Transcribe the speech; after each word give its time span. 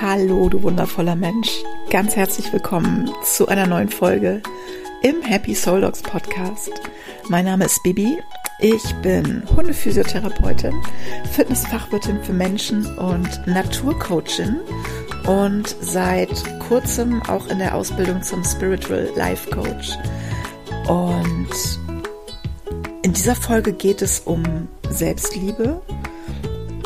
Hallo, 0.00 0.48
du 0.48 0.62
wundervoller 0.62 1.14
Mensch. 1.14 1.62
Ganz 1.88 2.16
herzlich 2.16 2.52
willkommen 2.52 3.08
zu 3.22 3.46
einer 3.46 3.66
neuen 3.66 3.88
Folge 3.88 4.42
im 5.02 5.22
Happy 5.22 5.54
Soul 5.54 5.82
Dogs 5.82 6.02
Podcast. 6.02 6.72
Mein 7.28 7.44
Name 7.44 7.66
ist 7.66 7.80
Bibi. 7.84 8.18
Ich 8.58 8.82
bin 9.02 9.44
Hundephysiotherapeutin, 9.54 10.74
Fitnessfachwirtin 11.30 12.20
für 12.24 12.32
Menschen 12.32 12.84
und 12.98 13.46
Naturcoachin 13.46 14.60
und 15.28 15.76
seit 15.80 16.42
kurzem 16.68 17.22
auch 17.28 17.46
in 17.46 17.60
der 17.60 17.76
Ausbildung 17.76 18.20
zum 18.20 18.42
Spiritual 18.42 19.08
Life 19.14 19.48
Coach. 19.50 19.96
Und 20.88 21.48
in 23.02 23.12
dieser 23.12 23.36
Folge 23.36 23.72
geht 23.72 24.02
es 24.02 24.20
um 24.20 24.42
Selbstliebe. 24.90 25.80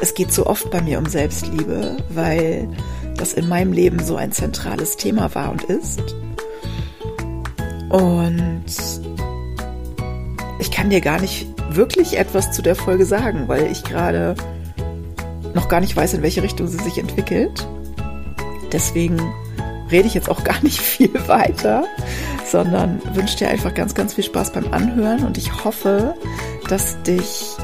Es 0.00 0.14
geht 0.14 0.32
so 0.32 0.46
oft 0.46 0.70
bei 0.70 0.80
mir 0.80 0.98
um 0.98 1.06
Selbstliebe, 1.06 1.96
weil 2.10 2.68
das 3.16 3.32
in 3.32 3.48
meinem 3.48 3.72
Leben 3.72 4.02
so 4.04 4.16
ein 4.16 4.32
zentrales 4.32 4.96
Thema 4.96 5.34
war 5.34 5.50
und 5.50 5.64
ist. 5.64 6.14
Und 7.88 8.64
ich 10.60 10.70
kann 10.70 10.90
dir 10.90 11.00
gar 11.00 11.20
nicht 11.20 11.46
wirklich 11.70 12.16
etwas 12.18 12.52
zu 12.52 12.62
der 12.62 12.76
Folge 12.76 13.04
sagen, 13.06 13.48
weil 13.48 13.70
ich 13.70 13.82
gerade 13.82 14.34
noch 15.54 15.68
gar 15.68 15.80
nicht 15.80 15.96
weiß, 15.96 16.14
in 16.14 16.22
welche 16.22 16.42
Richtung 16.42 16.68
sie 16.68 16.78
sich 16.78 16.98
entwickelt. 16.98 17.66
Deswegen 18.72 19.18
rede 19.90 20.06
ich 20.06 20.14
jetzt 20.14 20.28
auch 20.28 20.44
gar 20.44 20.62
nicht 20.62 20.80
viel 20.80 21.12
weiter, 21.26 21.84
sondern 22.46 23.00
wünsche 23.14 23.38
dir 23.38 23.48
einfach 23.48 23.74
ganz, 23.74 23.94
ganz 23.94 24.14
viel 24.14 24.24
Spaß 24.24 24.52
beim 24.52 24.72
Anhören 24.72 25.24
und 25.24 25.38
ich 25.38 25.64
hoffe, 25.64 26.14
dass 26.68 27.02
dich 27.02 27.56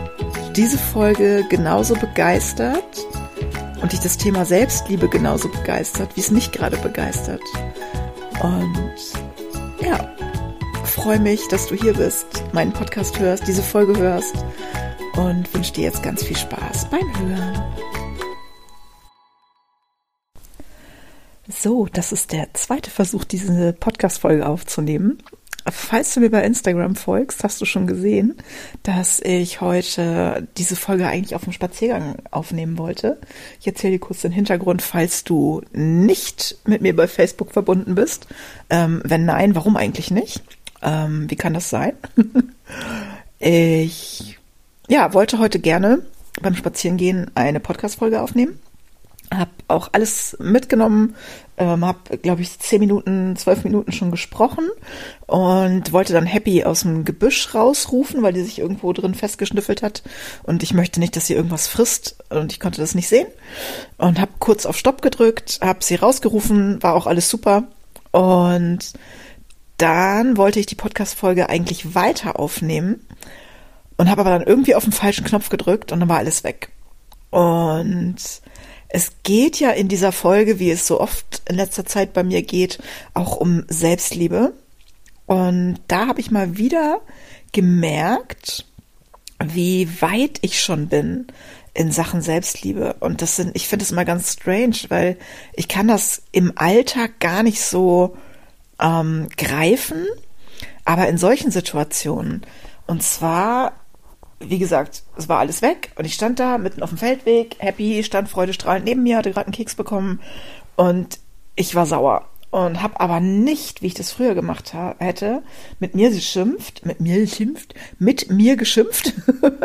diese 0.57 0.79
Folge 0.79 1.45
genauso 1.49 1.95
begeistert 1.95 3.07
und 3.83 3.93
dich 3.93 4.01
das 4.01 4.17
Thema 4.17 4.45
Selbstliebe 4.45 5.09
genauso 5.09 5.48
begeistert, 5.48 6.15
wie 6.15 6.20
es 6.20 6.31
mich 6.31 6.53
gerade 6.53 6.77
begeistert. 6.77 7.42
Und 8.41 8.95
ja, 9.81 10.15
freue 10.84 11.19
mich, 11.19 11.47
dass 11.48 11.67
du 11.67 11.75
hier 11.75 11.95
bist, 11.95 12.27
meinen 12.53 12.73
Podcast 12.73 13.19
hörst, 13.19 13.47
diese 13.48 13.62
Folge 13.62 13.98
hörst 13.98 14.37
und 15.17 15.53
wünsche 15.53 15.73
dir 15.73 15.84
jetzt 15.84 16.03
ganz 16.03 16.23
viel 16.23 16.37
Spaß 16.37 16.89
beim 16.89 17.19
Hören. 17.19 17.65
So, 21.48 21.87
das 21.93 22.12
ist 22.12 22.33
der 22.33 22.55
zweite 22.55 22.91
Versuch, 22.91 23.25
diese 23.25 23.73
Podcast-Folge 23.73 24.47
aufzunehmen. 24.47 25.19
Falls 25.67 26.12
du 26.12 26.20
mir 26.20 26.31
bei 26.31 26.45
Instagram 26.45 26.95
folgst, 26.95 27.43
hast 27.43 27.61
du 27.61 27.65
schon 27.65 27.87
gesehen, 27.87 28.34
dass 28.83 29.19
ich 29.20 29.62
heute 29.62 30.47
diese 30.59 30.77
Folge 30.77 31.06
eigentlich 31.06 31.34
auf 31.34 31.45
dem 31.45 31.55
Spaziergang 31.55 32.17
aufnehmen 32.31 32.77
wollte. 32.77 33.19
Ich 33.61 33.67
erzähle 33.67 33.95
dir 33.95 33.98
kurz 33.98 34.21
den 34.21 34.33
Hintergrund, 34.33 34.83
falls 34.83 35.25
du 35.25 35.62
nicht 35.73 36.59
mit 36.67 36.83
mir 36.83 36.95
bei 36.95 37.09
Facebook 37.09 37.53
verbunden 37.53 37.95
bist. 37.95 38.27
Ähm, 38.69 39.01
wenn 39.05 39.25
nein, 39.25 39.55
warum 39.55 39.77
eigentlich 39.77 40.11
nicht? 40.11 40.43
Ähm, 40.83 41.31
wie 41.31 41.37
kann 41.37 41.55
das 41.55 41.71
sein? 41.71 41.95
ich 43.39 44.39
ja, 44.89 45.15
wollte 45.15 45.39
heute 45.39 45.61
gerne 45.61 46.03
beim 46.43 46.56
Spazierengehen 46.56 47.31
eine 47.34 47.61
Podcast-Folge 47.61 48.21
aufnehmen 48.21 48.59
habe 49.33 49.50
auch 49.69 49.91
alles 49.92 50.36
mitgenommen, 50.41 51.14
ähm, 51.56 51.84
habe, 51.84 52.19
glaube 52.19 52.42
ich, 52.42 52.58
zehn 52.58 52.80
Minuten, 52.80 53.36
zwölf 53.36 53.64
Minuten 53.64 53.92
schon 53.92 54.11
gesprochen 54.11 54.69
und 55.27 55.92
wollte 55.92 56.12
dann 56.12 56.27
Happy 56.27 56.64
aus 56.64 56.81
dem 56.81 57.05
Gebüsch 57.05 57.55
rausrufen, 57.55 58.22
weil 58.22 58.33
die 58.33 58.42
sich 58.42 58.58
irgendwo 58.58 58.92
drin 58.92 59.14
festgeschnüffelt 59.14 59.83
hat 59.83 60.03
und 60.42 60.62
ich 60.62 60.75
möchte 60.75 61.00
nicht, 61.00 61.16
dass 61.16 61.27
sie 61.27 61.34
irgendwas 61.34 61.66
frisst 61.66 62.16
und 62.31 62.53
ich 62.53 62.61
konnte 62.61 62.81
das 62.81 62.94
nicht 62.94 63.08
sehen 63.08 63.27
und 63.98 64.20
habe 64.20 64.33
kurz 64.39 64.66
auf 64.66 64.77
Stopp 64.77 65.03
gedrückt, 65.03 65.61
habe 65.62 65.83
sie 65.83 65.94
rausgerufen, 65.94 66.83
war 66.83 66.94
auch 66.94 67.06
alles 67.06 67.31
super 67.31 67.64
und 68.11 68.92
dann 69.76 70.37
wollte 70.37 70.60
ich 70.60 70.66
die 70.66 70.76
Podcast-Folge 70.76 71.49
eigentlich 71.49 71.94
weiter 71.94 72.38
aufnehmen 72.38 73.06
und 73.97 74.10
habe 74.10 74.20
aber 74.20 74.31
dann 74.31 74.47
irgendwie 74.47 74.75
auf 74.75 74.84
den 74.84 74.93
falschen 74.93 75.25
Knopf 75.25 75.49
gedrückt 75.49 75.93
und 75.93 76.00
dann 76.00 76.09
war 76.09 76.19
alles 76.19 76.44
weg. 76.44 76.70
Und 77.31 78.16
es 78.94 79.10
geht 79.25 79.59
ja 79.59 79.71
in 79.71 79.88
dieser 79.88 80.12
Folge, 80.12 80.60
wie 80.60 80.71
es 80.71 80.87
so 80.87 81.00
oft 81.00 81.43
in 81.49 81.56
letzter 81.56 81.84
Zeit 81.84 82.12
bei 82.12 82.22
mir 82.22 82.43
geht, 82.43 82.78
auch 83.12 83.34
um 83.34 83.65
Selbstliebe. 83.66 84.53
Und 85.27 85.81
da 85.88 86.06
habe 86.06 86.21
ich 86.21 86.31
mal 86.31 86.56
wieder 86.59 87.00
gemerkt, 87.50 88.66
wie 89.43 90.00
weit 90.00 90.38
ich 90.43 90.60
schon 90.60 90.87
bin 90.87 91.27
in 91.75 91.91
Sachen 91.91 92.22
Selbstliebe. 92.22 92.94
Und 93.00 93.21
das 93.21 93.34
sind, 93.34 93.56
ich 93.56 93.66
finde 93.66 93.84
es 93.84 93.91
immer 93.91 94.05
ganz 94.05 94.34
strange, 94.34 94.77
weil 94.91 95.19
ich 95.55 95.66
kann 95.66 95.88
das 95.88 96.22
im 96.31 96.53
Alltag 96.55 97.19
gar 97.19 97.43
nicht 97.43 97.62
so 97.62 98.16
ähm, 98.81 99.26
greifen, 99.37 100.06
aber 100.84 101.09
in 101.09 101.19
solchen 101.19 101.50
Situationen. 101.50 102.47
Und 102.87 103.03
zwar 103.03 103.72
wie 104.41 104.59
gesagt, 104.59 105.03
es 105.17 105.28
war 105.28 105.39
alles 105.39 105.62
weg 105.62 105.93
und 105.97 106.05
ich 106.05 106.15
stand 106.15 106.39
da 106.39 106.59
mitten 106.59 106.83
auf 106.83 106.91
dem 106.91 106.99
Feldweg, 106.99 107.56
happy, 107.59 108.03
stand 108.03 108.28
freudestrahlend 108.28 108.84
neben 108.84 109.03
mir, 109.03 109.17
hatte 109.17 109.33
gerade 109.33 109.47
einen 109.47 109.55
Keks 109.55 109.75
bekommen 109.75 110.21
und 110.77 111.19
ich 111.56 111.75
war 111.75 111.87
sauer 111.87 112.28
und 112.55 112.83
habe 112.83 113.00
aber 113.00 113.19
nicht, 113.19 113.83
wie 113.83 113.89
ich 113.89 113.94
das 113.94 114.12
früher 114.12 114.37
gemacht 114.37 114.75
hätte, 114.99 115.43
mit 115.81 115.97
mir 115.97 116.11
geschimpft, 116.11 116.87
mit 116.87 117.00
mir 117.00 117.19
geschimpft, 117.19 117.75
mit 117.99 118.31
mir 118.31 118.55
geschimpft. 118.55 119.12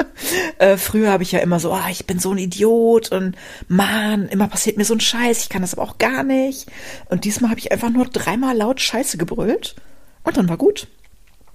äh, 0.58 0.76
früher 0.76 1.12
habe 1.12 1.22
ich 1.22 1.32
ja 1.32 1.38
immer 1.38 1.60
so, 1.60 1.72
ah, 1.72 1.86
ich 1.92 2.08
bin 2.08 2.18
so 2.18 2.32
ein 2.32 2.40
Idiot 2.40 3.12
und 3.12 3.36
man, 3.68 4.28
immer 4.30 4.48
passiert 4.48 4.78
mir 4.78 4.86
so 4.86 4.96
ein 4.96 5.02
Scheiß, 5.02 5.44
ich 5.44 5.50
kann 5.50 5.62
das 5.62 5.76
aber 5.76 5.84
auch 5.84 6.00
gar 6.00 6.24
nicht. 6.24 6.66
Und 7.10 7.26
diesmal 7.26 7.52
habe 7.52 7.60
ich 7.60 7.72
einfach 7.72 7.92
nur 7.92 8.06
dreimal 8.06 8.58
laut 8.58 8.82
Scheiße 8.82 9.20
gebrüllt 9.20 9.76
und 10.24 10.38
dann 10.38 10.50
war 10.50 10.58
gut. 10.58 10.88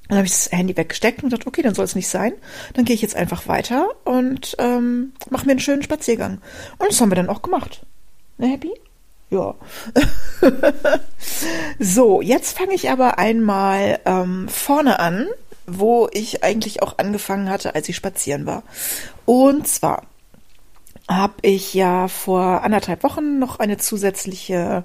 Dann 0.09 0.19
habe 0.19 0.27
ich 0.27 0.33
das 0.33 0.53
Handy 0.53 0.77
weggesteckt 0.77 1.23
und 1.23 1.31
gedacht, 1.31 1.47
okay, 1.47 1.63
dann 1.63 1.75
soll 1.75 1.87
es 1.87 1.95
nicht 1.95 2.09
sein. 2.09 2.35
Dann 2.75 2.85
gehe 2.85 2.95
ich 2.95 3.03
jetzt 3.03 3.17
einfach 3.17 3.49
weiter 3.49 3.89
und 4.05 4.55
ähm, 4.59 5.13
mache 5.31 5.47
mir 5.47 5.53
einen 5.53 5.61
schönen 5.61 5.83
Spaziergang. 5.83 6.41
Und 6.79 6.91
das 6.91 7.01
haben 7.01 7.11
wir 7.11 7.17
dann 7.17 7.31
auch 7.31 7.43
gemacht. 7.43 7.81
Ne, 8.37 8.49
Happy? 8.49 8.73
Ja. 9.31 9.55
so, 11.79 12.21
jetzt 12.21 12.57
fange 12.57 12.75
ich 12.75 12.91
aber 12.91 13.19
einmal 13.19 13.99
ähm, 14.05 14.49
vorne 14.49 15.01
an, 15.01 15.27
wo 15.67 16.09
ich 16.13 16.45
eigentlich 16.45 16.83
auch 16.83 16.99
angefangen 16.99 17.49
hatte, 17.49 17.75
als 17.75 17.89
ich 17.89 17.97
spazieren 17.97 18.45
war. 18.45 18.63
Und 19.25 19.67
zwar 19.67 20.03
habe 21.09 21.35
ich 21.43 21.75
ja 21.75 22.09
vor 22.09 22.63
anderthalb 22.63 23.03
Wochen 23.03 23.39
noch 23.39 23.59
eine 23.59 23.79
zusätzliche 23.79 24.85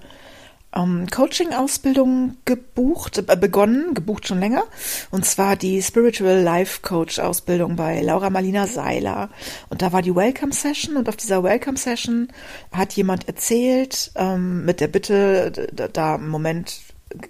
ähm, 0.76 1.08
Coaching-Ausbildung 1.10 2.38
gebucht, 2.46 3.18
äh, 3.18 3.36
begonnen, 3.36 3.94
gebucht 3.94 4.28
schon 4.28 4.40
länger. 4.40 4.64
Und 5.12 5.26
zwar 5.26 5.56
die 5.56 5.82
Spiritual 5.82 6.42
Life 6.42 6.82
Coach 6.82 7.20
Ausbildung 7.20 7.76
bei 7.76 8.02
Laura 8.02 8.30
Marlina 8.30 8.68
Seiler. 8.68 9.30
Und 9.70 9.82
da 9.82 9.92
war 9.92 10.02
die 10.02 10.16
Welcome 10.16 10.54
Session 10.54 10.98
und 10.98 11.10
auf 11.10 11.16
dieser 11.16 11.44
Welcome 11.44 11.78
Session 11.78 12.30
hat 12.72 12.94
jemand 12.94 13.28
erzählt, 13.28 14.12
ähm, 14.16 14.66
mit 14.66 14.80
der 14.80 14.88
Bitte, 14.88 15.70
da, 15.94 16.16
im 16.16 16.30
Moment 16.30 16.82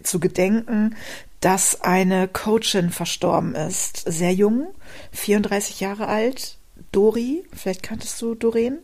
zu 0.03 0.19
gedenken, 0.19 0.95
dass 1.39 1.81
eine 1.81 2.27
Coachin 2.27 2.89
verstorben 2.89 3.55
ist. 3.55 4.03
Sehr 4.05 4.33
jung, 4.33 4.67
34 5.13 5.79
Jahre 5.79 6.07
alt, 6.07 6.57
Dori, 6.91 7.43
vielleicht 7.55 7.83
kanntest 7.83 8.21
du 8.21 8.35
Doreen. 8.35 8.79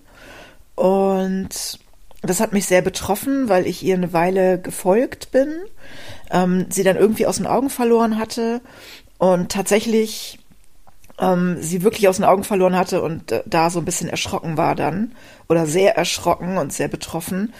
Und 0.75 1.79
das 2.29 2.39
hat 2.39 2.53
mich 2.53 2.65
sehr 2.65 2.81
betroffen, 2.81 3.49
weil 3.49 3.67
ich 3.67 3.83
ihr 3.83 3.95
eine 3.95 4.13
Weile 4.13 4.59
gefolgt 4.59 5.31
bin, 5.31 5.53
ähm, 6.31 6.67
sie 6.69 6.83
dann 6.83 6.97
irgendwie 6.97 7.27
aus 7.27 7.37
den 7.37 7.47
Augen 7.47 7.69
verloren 7.69 8.17
hatte 8.17 8.61
und 9.17 9.51
tatsächlich 9.51 10.39
ähm, 11.19 11.57
sie 11.61 11.83
wirklich 11.83 12.07
aus 12.07 12.17
den 12.17 12.25
Augen 12.25 12.43
verloren 12.43 12.75
hatte 12.75 13.01
und 13.01 13.31
äh, 13.31 13.43
da 13.45 13.69
so 13.69 13.79
ein 13.79 13.85
bisschen 13.85 14.09
erschrocken 14.09 14.57
war 14.57 14.75
dann 14.75 15.13
oder 15.47 15.65
sehr 15.65 15.95
erschrocken 15.95 16.57
und 16.57 16.73
sehr 16.73 16.87
betroffen, 16.87 17.53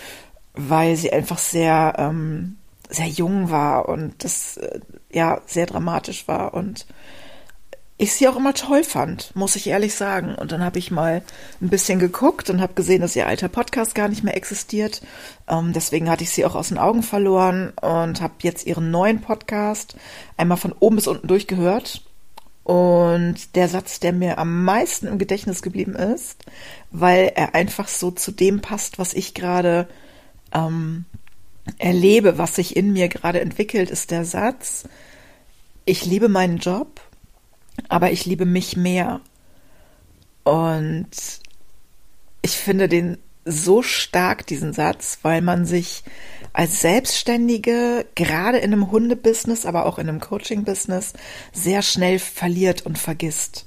weil 0.54 0.96
sie 0.96 1.12
einfach 1.12 1.38
sehr 1.38 1.94
ähm, 1.98 2.58
sehr 2.90 3.08
jung 3.08 3.50
war 3.50 3.90
und 3.90 4.24
das 4.24 4.58
äh, 4.58 4.80
ja 5.12 5.42
sehr 5.46 5.66
dramatisch 5.66 6.28
war 6.28 6.54
und 6.54 6.86
ich 7.98 8.14
sie 8.14 8.28
auch 8.28 8.36
immer 8.36 8.54
toll 8.54 8.84
fand, 8.84 9.34
muss 9.36 9.56
ich 9.56 9.68
ehrlich 9.68 9.96
sagen. 9.96 10.36
Und 10.36 10.52
dann 10.52 10.64
habe 10.64 10.80
ich 10.80 10.92
mal 10.92 11.22
ein 11.62 11.70
bisschen 11.70 11.98
geguckt 11.98 12.50
und 12.50 12.60
habe 12.60 12.74
gesehen, 12.74 13.02
dass 13.02 13.16
ihr 13.16 13.28
alter 13.28 13.48
Podcast 13.48 13.96
gar 13.96 14.10
nicht 14.10 14.24
mehr 14.24 14.36
existiert. 14.36 15.02
Ähm, 15.48 15.72
deswegen 15.72 16.10
hatte 16.10 16.24
ich 16.24 16.32
sie 16.32 16.46
auch 16.46 16.56
aus 16.56 16.70
den 16.70 16.78
Augen 16.78 17.04
verloren 17.04 17.72
und 17.82 18.20
habe 18.20 18.34
jetzt 18.42 18.68
ihren 18.68 18.92
neuen 18.92 19.22
Podcast 19.22 19.96
einmal 20.36 20.58
von 20.58 20.74
oben 20.74 20.98
bis 20.98 21.08
unten 21.08 21.28
durchgehört. 21.28 22.02
Und 22.66 23.56
der 23.56 23.70
Satz, 23.70 24.00
der 24.00 24.12
mir 24.12 24.40
am 24.40 24.66
meisten 24.66 25.08
im 25.08 25.20
Gedächtnis 25.20 25.62
geblieben 25.62 25.96
ist, 25.96 26.44
weil 26.92 27.32
er 27.36 27.56
einfach 27.56 27.88
so 27.88 28.12
zu 28.12 28.32
dem 28.32 28.60
passt, 28.60 29.00
was 29.00 29.14
ich 29.14 29.36
gerade 29.36 29.88
ähm, 30.52 31.06
erlebe, 31.78 32.38
was 32.38 32.56
sich 32.56 32.76
in 32.76 32.92
mir 32.92 33.08
gerade 33.08 33.40
entwickelt, 33.40 33.90
ist 33.90 34.12
der 34.12 34.26
Satz, 34.26 34.84
ich 35.86 36.06
liebe 36.06 36.28
meinen 36.28 36.58
Job 36.58 37.00
aber 37.90 38.12
ich 38.12 38.26
liebe 38.26 38.46
mich 38.46 38.78
mehr. 38.78 39.22
Und 40.44 41.10
ich 42.42 42.58
finde 42.58 42.88
den 42.88 43.18
so 43.46 43.84
stark, 43.84 44.48
diesen 44.48 44.74
Satz, 44.74 45.20
weil 45.22 45.42
man 45.42 45.66
sich 45.66 46.04
als 46.54 46.82
Selbstständige, 46.82 48.06
gerade 48.16 48.58
in 48.58 48.74
einem 48.74 48.92
Hundebusiness, 48.92 49.66
aber 49.66 49.86
auch 49.86 50.00
in 50.00 50.10
einem 50.10 50.20
Coaching-Business, 50.20 51.14
sehr 51.54 51.82
schnell 51.82 52.18
verliert 52.18 52.86
und 52.86 52.98
vergisst. 52.98 53.66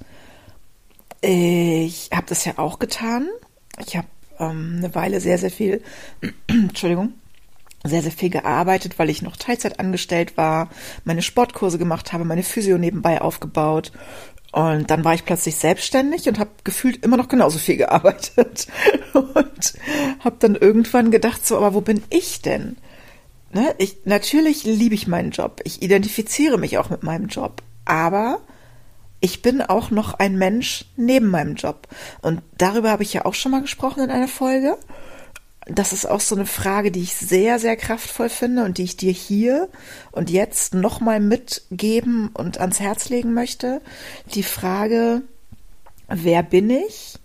Ich 1.21 2.11
habe 2.13 2.27
das 2.29 2.45
ja 2.45 2.59
auch 2.59 2.79
getan. 2.79 3.29
Ich 3.85 3.97
habe 3.97 4.09
ähm, 4.39 4.77
eine 4.79 4.95
Weile 4.95 5.21
sehr, 5.21 5.39
sehr 5.39 5.51
viel, 5.51 5.83
Entschuldigung, 6.49 7.15
sehr, 7.85 8.03
sehr 8.03 8.13
viel 8.13 8.31
gearbeitet, 8.31 8.99
weil 8.99 9.11
ich 9.11 9.23
noch 9.23 9.37
Teilzeit 9.37 9.79
angestellt 9.79 10.37
war, 10.37 10.69
meine 11.05 11.23
Sportkurse 11.23 11.79
gemacht 11.79 12.13
habe, 12.13 12.25
meine 12.25 12.43
Physio 12.43 12.79
nebenbei 12.79 13.21
aufgebaut. 13.21 13.93
Und 14.51 14.91
dann 14.91 15.05
war 15.05 15.15
ich 15.15 15.25
plötzlich 15.25 15.57
selbstständig 15.57 16.29
und 16.29 16.39
habe 16.39 16.51
gefühlt 16.65 17.05
immer 17.05 17.17
noch 17.17 17.29
genauso 17.29 17.59
viel 17.59 17.77
gearbeitet. 17.79 18.67
Und 19.13 19.75
habe 20.21 20.37
dann 20.39 20.57
irgendwann 20.57 21.11
gedacht, 21.11 21.47
so, 21.47 21.57
aber 21.57 21.75
wo 21.75 21.81
bin 21.81 22.03
ich 22.11 22.43
denn? 22.43 22.77
Ne? 23.53 23.75
Ich, 23.79 23.99
natürlich 24.05 24.65
liebe 24.65 24.95
ich 24.95 25.07
meinen 25.07 25.31
Job. 25.31 25.61
Ich 25.65 25.83
identifiziere 25.83 26.59
mich 26.59 26.79
auch 26.79 26.91
mit 26.91 27.03
meinem 27.03 27.29
Job. 27.29 27.63
Aber 27.85 28.41
ich 29.21 29.43
bin 29.43 29.63
auch 29.63 29.91
noch 29.91 30.15
ein 30.15 30.37
Mensch 30.37 30.87
neben 30.97 31.31
meinem 31.31 31.55
Job. 31.55 31.89
Und 32.23 32.43
darüber 32.57 32.91
habe 32.91 33.03
ich 33.03 33.13
ja 33.13 33.25
auch 33.25 33.35
schon 33.35 33.53
mal 33.53 33.63
gesprochen 33.63 34.05
in 34.05 34.11
einer 34.11 34.29
Folge. 34.29 34.77
Das 35.69 35.93
ist 35.93 36.07
auch 36.07 36.21
so 36.21 36.35
eine 36.35 36.47
Frage, 36.47 36.91
die 36.91 37.03
ich 37.03 37.15
sehr, 37.15 37.59
sehr 37.59 37.77
kraftvoll 37.77 38.31
finde 38.31 38.65
und 38.65 38.79
die 38.79 38.85
ich 38.85 38.97
dir 38.97 39.13
hier 39.13 39.69
und 40.11 40.31
jetzt 40.31 40.75
nochmal 40.75 41.21
mitgeben 41.21 42.31
und 42.33 42.59
ans 42.59 42.81
Herz 42.81 43.09
legen 43.09 43.35
möchte. 43.35 43.81
Die 44.35 44.43
Frage, 44.43 45.23
wer 46.09 46.43
bin 46.43 46.71
ich, 46.71 47.19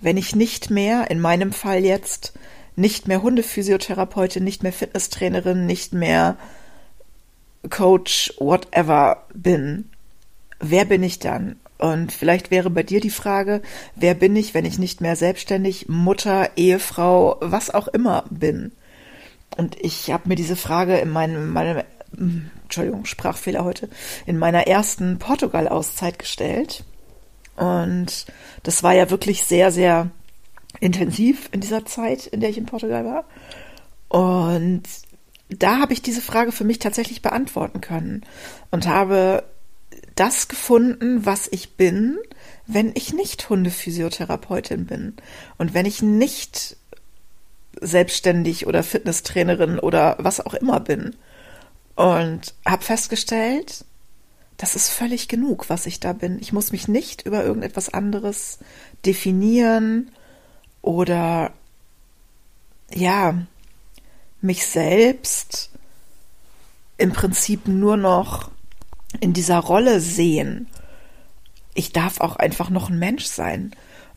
wenn 0.00 0.16
ich 0.16 0.34
nicht 0.34 0.70
mehr, 0.70 1.10
in 1.10 1.20
meinem 1.20 1.52
Fall 1.52 1.84
jetzt, 1.84 2.32
nicht 2.76 3.06
mehr 3.06 3.22
Hundephysiotherapeutin, 3.22 4.42
nicht 4.42 4.64
mehr 4.64 4.72
Fitnesstrainerin, 4.72 5.64
nicht 5.64 5.92
mehr 5.92 6.36
Coach, 7.70 8.34
whatever 8.38 9.24
bin? 9.32 9.90
wer 10.70 10.84
bin 10.84 11.02
ich 11.02 11.18
dann? 11.18 11.56
Und 11.84 12.12
vielleicht 12.12 12.50
wäre 12.50 12.70
bei 12.70 12.82
dir 12.82 13.02
die 13.02 13.10
Frage, 13.10 13.60
wer 13.94 14.14
bin 14.14 14.34
ich, 14.36 14.54
wenn 14.54 14.64
ich 14.64 14.78
nicht 14.78 15.02
mehr 15.02 15.16
selbstständig 15.16 15.86
Mutter, 15.86 16.48
Ehefrau, 16.56 17.36
was 17.42 17.68
auch 17.68 17.88
immer 17.88 18.24
bin? 18.30 18.72
Und 19.58 19.76
ich 19.78 20.10
habe 20.10 20.30
mir 20.30 20.34
diese 20.34 20.56
Frage 20.56 20.96
in 20.96 21.10
meinem, 21.10 21.52
meinem 21.52 21.82
Entschuldigung, 22.62 23.04
Sprachfehler 23.04 23.64
heute, 23.64 23.90
in 24.24 24.38
meiner 24.38 24.66
ersten 24.66 25.18
Portugal-Auszeit 25.18 26.18
gestellt. 26.18 26.84
Und 27.56 28.24
das 28.62 28.82
war 28.82 28.94
ja 28.94 29.10
wirklich 29.10 29.44
sehr, 29.44 29.70
sehr 29.70 30.10
intensiv 30.80 31.50
in 31.52 31.60
dieser 31.60 31.84
Zeit, 31.84 32.26
in 32.26 32.40
der 32.40 32.48
ich 32.48 32.56
in 32.56 32.64
Portugal 32.64 33.04
war. 33.04 33.24
Und 34.08 34.84
da 35.50 35.80
habe 35.80 35.92
ich 35.92 36.00
diese 36.00 36.22
Frage 36.22 36.50
für 36.50 36.64
mich 36.64 36.78
tatsächlich 36.78 37.20
beantworten 37.20 37.82
können 37.82 38.24
und 38.70 38.88
habe 38.88 39.44
das 40.14 40.48
gefunden, 40.48 41.26
was 41.26 41.48
ich 41.50 41.76
bin, 41.76 42.18
wenn 42.66 42.92
ich 42.94 43.12
nicht 43.12 43.48
Hundephysiotherapeutin 43.48 44.86
bin 44.86 45.14
und 45.58 45.74
wenn 45.74 45.86
ich 45.86 46.02
nicht 46.02 46.76
selbstständig 47.80 48.66
oder 48.66 48.82
Fitnesstrainerin 48.82 49.78
oder 49.78 50.16
was 50.18 50.40
auch 50.40 50.54
immer 50.54 50.80
bin. 50.80 51.16
Und 51.96 52.54
habe 52.66 52.82
festgestellt, 52.82 53.84
das 54.56 54.76
ist 54.76 54.88
völlig 54.88 55.28
genug, 55.28 55.68
was 55.68 55.86
ich 55.86 56.00
da 56.00 56.12
bin. 56.12 56.38
Ich 56.40 56.52
muss 56.52 56.72
mich 56.72 56.88
nicht 56.88 57.22
über 57.22 57.44
irgendetwas 57.44 57.92
anderes 57.92 58.58
definieren 59.04 60.10
oder 60.82 61.52
ja, 62.92 63.46
mich 64.40 64.66
selbst 64.66 65.70
im 66.96 67.12
Prinzip 67.12 67.66
nur 67.66 67.96
noch 67.96 68.50
in 69.20 69.32
dieser 69.32 69.58
Rolle 69.58 70.00
sehen. 70.00 70.68
Ich 71.74 71.92
darf 71.92 72.20
auch 72.20 72.36
einfach 72.36 72.70
noch 72.70 72.90
ein 72.90 72.98
Mensch 72.98 73.24
sein. 73.24 73.72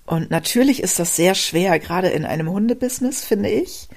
Und 0.05 0.31
natürlich 0.31 0.81
ist 0.81 0.99
das 0.99 1.15
sehr 1.15 1.35
schwer, 1.35 1.79
gerade 1.79 2.07
in 2.07 2.25
einem 2.25 2.49
Hundebusiness, 2.49 3.25
finde 3.25 3.49
ich, 3.49 3.89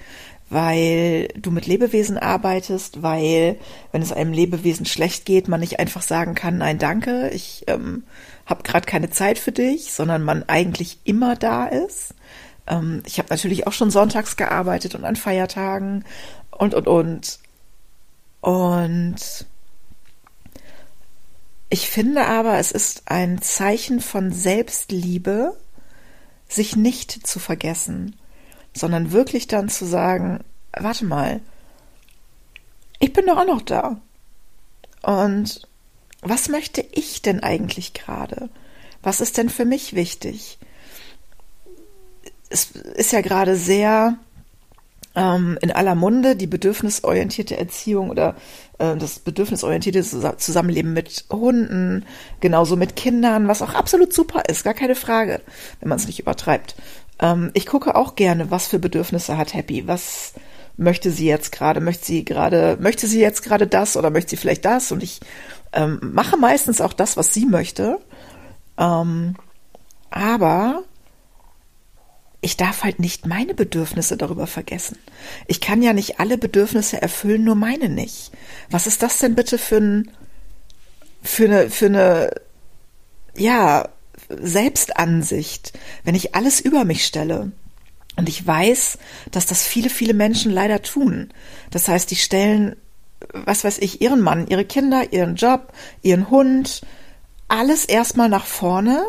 weil 0.49 1.29
du 1.37 1.53
mit 1.53 1.67
Lebewesen 1.67 2.19
arbeitest, 2.19 3.03
weil, 3.03 3.57
wenn 3.93 4.03
es 4.03 4.13
einem 4.13 4.33
Lebewesen 4.33 4.87
schlecht 4.87 5.25
geht, 5.25 5.47
man 5.47 5.61
nicht 5.61 5.79
einfach 5.79 6.03
sagen 6.03 6.35
kann, 6.35 6.59
nein, 6.59 6.79
danke, 6.79 7.31
ich 7.31 7.65
ähm, 7.69 8.03
habe 8.47 8.65
gerade 8.65 8.87
keine 8.87 9.11
Zeit 9.11 9.39
für 9.39 9.53
dich, 9.53 9.93
sondern 9.93 10.25
man 10.25 10.43
eigentlich 10.49 10.99
immer 11.05 11.37
da 11.37 11.67
ist. 11.67 12.15
Ähm, 12.67 13.03
ich 13.07 13.19
habe 13.19 13.29
natürlich 13.31 13.69
auch 13.69 13.73
schon 13.73 13.93
sonntags 13.93 14.37
gearbeitet 14.37 14.97
und 14.97 15.05
an 15.05 15.15
Feiertagen 15.15 16.05
und, 16.51 16.75
und, 16.75 16.89
und. 16.89 17.39
Und 18.41 19.47
ich 21.71 21.89
finde 21.89 22.27
aber, 22.27 22.59
es 22.59 22.73
ist 22.73 23.05
ein 23.07 23.41
Zeichen 23.41 24.01
von 24.01 24.33
Selbstliebe, 24.33 25.57
sich 26.49 26.75
nicht 26.75 27.27
zu 27.27 27.39
vergessen, 27.39 28.17
sondern 28.75 29.13
wirklich 29.13 29.47
dann 29.47 29.69
zu 29.69 29.87
sagen, 29.87 30.43
warte 30.73 31.05
mal, 31.05 31.41
ich 32.99 33.13
bin 33.13 33.27
doch 33.27 33.39
auch 33.39 33.47
noch 33.47 33.63
da. 33.63 34.01
Und 35.03 35.63
was 36.23 36.49
möchte 36.49 36.85
ich 36.93 37.23
denn 37.23 37.43
eigentlich 37.43 37.95
gerade? 37.95 38.51
Was 39.03 39.21
ist 39.21 39.39
denn 39.39 39.49
für 39.49 39.65
mich 39.65 39.95
wichtig? 39.95 40.59
Es 42.51 42.73
ist 42.73 43.13
ja 43.13 43.21
gerade 43.21 43.55
sehr 43.57 44.19
ähm, 45.17 45.59
in 45.61 45.73
aller 45.73 45.95
Munde 45.95 46.37
die 46.37 46.47
bedürfnisorientierte 46.47 47.57
Erziehung 47.57 48.11
oder 48.11 48.37
äh, 48.79 48.97
das 48.97 49.19
bedürfnisorientierte 49.19 50.03
Zusammenleben 50.37 50.93
mit 50.93 51.25
Hunden, 51.31 52.05
genauso 52.41 52.77
mit 52.77 52.97
Kindern, 52.97 53.49
was 53.49 53.63
auch 53.63 53.75
absolut 53.75 54.13
super 54.13 54.43
ist, 54.49 54.65
gar 54.65 54.75
keine 54.75 54.95
Frage, 54.95 55.41
wenn 55.81 55.89
man 55.89 55.99
es 55.99 56.07
nicht 56.07 56.21
übertreibt. 56.21 56.77
Ähm, 57.21 57.51
ich 57.55 57.67
gucke 57.67 57.97
auch 57.97 58.15
gerne, 58.15 58.51
was 58.51 58.69
für 58.69 58.79
Bedürfnisse 58.79 59.37
hat 59.37 59.55
Happy, 59.55 59.87
was 59.89 60.35
möchte 60.77 61.11
sie 61.11 61.27
jetzt 61.27 61.53
gerade, 61.53 61.81
möchte 61.81 62.07
sie 62.07 62.25
gerade, 62.25 62.79
möchte 62.81 63.07
sie 63.07 63.21
jetzt 63.21 63.43
gerade 63.43 63.67
das 63.67 63.97
oder 63.97 64.11
möchte 64.11 64.31
sie 64.31 64.37
vielleicht 64.37 64.65
das 64.65 64.93
und 64.93 65.03
ich 65.03 65.21
ähm, 65.73 65.99
mache 66.03 66.37
meistens 66.37 66.81
auch 66.81 66.93
das, 66.93 67.17
was 67.17 67.35
sie 67.35 67.47
möchte. 67.47 67.99
Ähm, 68.79 69.37
aber 70.11 70.83
ich 72.41 72.57
darf 72.57 72.85
halt 72.85 72.99
nicht 72.99 73.27
meine 73.27 73.55
Bedürfnisse 73.55 74.17
darüber 74.17 74.47
vergessen. 74.47 74.97
Ich 75.47 75.61
kann 75.61 75.83
ja 75.83 75.93
nicht 75.93 76.21
alle 76.21 76.39
Bedürfnisse 76.39 77.01
erfüllen, 77.01 77.45
nur 77.45 77.55
meine 77.55 77.89
nicht. 77.89 78.33
Was 78.71 78.87
ist 78.87 79.03
das 79.03 79.19
denn 79.19 79.35
bitte 79.35 79.59
für 79.59 79.77
ein, 79.77 80.11
für 81.23 81.45
eine, 81.45 81.71
für 81.71 81.87
eine, 81.87 82.31
ja, 83.37 83.89
Selbstansicht, 84.29 85.73
wenn 86.05 86.15
ich 86.15 86.35
alles 86.35 86.61
über 86.61 86.85
mich 86.85 87.05
stelle? 87.05 87.53
Und 88.17 88.29
ich 88.29 88.47
weiß, 88.47 88.99
dass 89.31 89.47
das 89.47 89.67
viele, 89.67 89.91
viele 89.91 90.15
Menschen 90.15 90.51
leider 90.51 90.83
tun. 90.83 91.31
Das 91.71 91.89
heißt, 91.89 92.11
die 92.11 92.17
stellen, 92.17 92.77
was 93.33 93.65
weiß 93.65 93.79
ich, 93.79 94.01
ihren 94.01 94.21
Mann, 94.21 94.47
ihre 94.47 94.65
Kinder, 94.65 95.13
ihren 95.13 95.37
Job, 95.37 95.73
ihren 96.03 96.31
Hund, 96.31 96.83
alles 97.49 97.85
erstmal 97.85 98.29
nach 98.29 98.47
vorne 98.47 99.05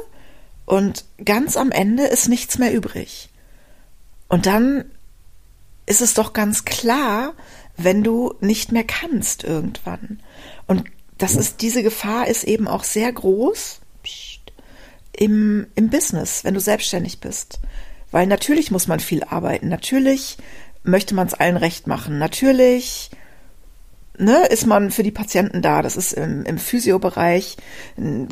und 0.65 1.05
ganz 1.23 1.57
am 1.57 1.71
Ende 1.71 2.05
ist 2.05 2.29
nichts 2.29 2.57
mehr 2.57 2.73
übrig. 2.73 3.30
Und 4.31 4.45
dann 4.45 4.85
ist 5.85 5.99
es 5.99 6.13
doch 6.13 6.31
ganz 6.31 6.63
klar, 6.63 7.33
wenn 7.75 8.01
du 8.01 8.33
nicht 8.39 8.71
mehr 8.71 8.85
kannst 8.85 9.43
irgendwann. 9.43 10.21
Und 10.67 10.85
das 11.17 11.35
ist, 11.35 11.61
diese 11.61 11.83
Gefahr 11.83 12.29
ist 12.29 12.45
eben 12.45 12.69
auch 12.69 12.85
sehr 12.85 13.11
groß 13.11 13.81
im, 15.11 15.67
im 15.75 15.89
Business, 15.89 16.45
wenn 16.45 16.53
du 16.53 16.61
selbstständig 16.61 17.19
bist. 17.19 17.59
Weil 18.11 18.25
natürlich 18.25 18.71
muss 18.71 18.87
man 18.87 19.01
viel 19.01 19.25
arbeiten. 19.25 19.67
Natürlich 19.67 20.37
möchte 20.83 21.13
man 21.13 21.27
es 21.27 21.33
allen 21.33 21.57
recht 21.57 21.87
machen. 21.87 22.17
Natürlich 22.17 23.11
ne, 24.17 24.45
ist 24.45 24.65
man 24.65 24.91
für 24.91 25.03
die 25.03 25.11
Patienten 25.11 25.61
da. 25.61 25.81
Das 25.81 25.97
ist 25.97 26.13
im, 26.13 26.45
im 26.45 26.57
Physiobereich 26.57 27.57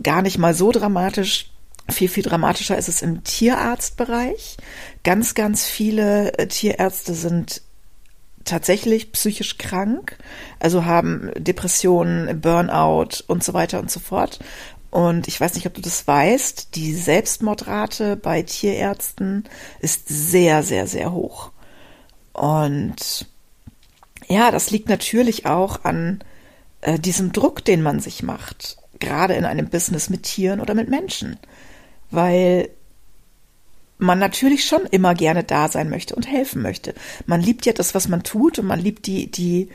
gar 0.02 0.22
nicht 0.22 0.38
mal 0.38 0.54
so 0.54 0.72
dramatisch. 0.72 1.52
Viel, 1.92 2.10
viel 2.10 2.24
dramatischer 2.24 2.78
ist 2.78 2.90
es 2.90 3.02
im 3.02 3.24
Tierarztbereich. 3.24 4.58
Ganz, 5.04 5.36
ganz 5.36 5.66
viele 5.66 6.38
äh, 6.38 6.48
Tierärzte 6.48 7.14
sind 7.14 7.62
tatsächlich 8.46 9.12
psychisch 9.12 9.58
krank, 9.58 10.18
also 10.60 10.86
haben 10.86 11.32
Depressionen, 11.38 12.42
Burnout 12.42 13.24
und 13.28 13.44
so 13.44 13.54
weiter 13.54 13.80
und 13.80 13.92
so 13.92 14.00
fort. 14.00 14.40
Und 14.92 15.28
ich 15.28 15.40
weiß 15.40 15.54
nicht, 15.54 15.68
ob 15.68 15.76
du 15.76 15.82
das 15.82 16.08
weißt, 16.08 16.76
die 16.76 16.96
Selbstmordrate 16.96 18.16
bei 18.16 18.42
Tierärzten 18.42 19.44
ist 19.80 20.08
sehr, 20.08 20.64
sehr, 20.64 20.88
sehr 20.88 21.12
hoch. 21.12 21.52
Und 22.34 23.28
ja, 24.28 24.52
das 24.52 24.72
liegt 24.72 24.90
natürlich 24.90 25.46
auch 25.46 25.84
an 25.84 26.24
äh, 26.82 26.98
diesem 26.98 27.32
Druck, 27.32 27.64
den 27.66 27.84
man 27.84 28.00
sich 28.00 28.24
macht, 28.24 28.78
gerade 29.00 29.36
in 29.36 29.46
einem 29.46 29.70
Business 29.70 30.10
mit 30.10 30.24
Tieren 30.24 30.60
oder 30.60 30.74
mit 30.74 30.90
Menschen 30.90 31.38
weil 32.12 32.70
man 33.98 34.18
natürlich 34.18 34.66
schon 34.66 34.86
immer 34.86 35.14
gerne 35.14 35.44
da 35.44 35.68
sein 35.68 35.90
möchte 35.90 36.16
und 36.16 36.28
helfen 36.28 36.62
möchte. 36.62 36.96
Man 37.26 37.42
liebt 37.42 37.66
ja 37.66 37.74
das, 37.74 37.94
was 37.94 38.08
man 38.08 38.24
tut 38.24 38.58
und 38.58 38.66
man 38.66 38.80
liebt 38.80 39.06
die, 39.08 39.30
die, 39.30 39.70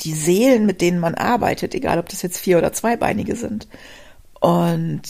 die 0.00 0.14
Seelen, 0.14 0.64
mit 0.64 0.80
denen 0.80 0.98
man 0.98 1.14
arbeitet, 1.14 1.74
egal 1.74 1.98
ob 1.98 2.08
das 2.08 2.22
jetzt 2.22 2.38
vier- 2.38 2.58
oder 2.58 2.72
zweibeinige 2.72 3.36
sind. 3.36 3.68
Und 4.40 5.02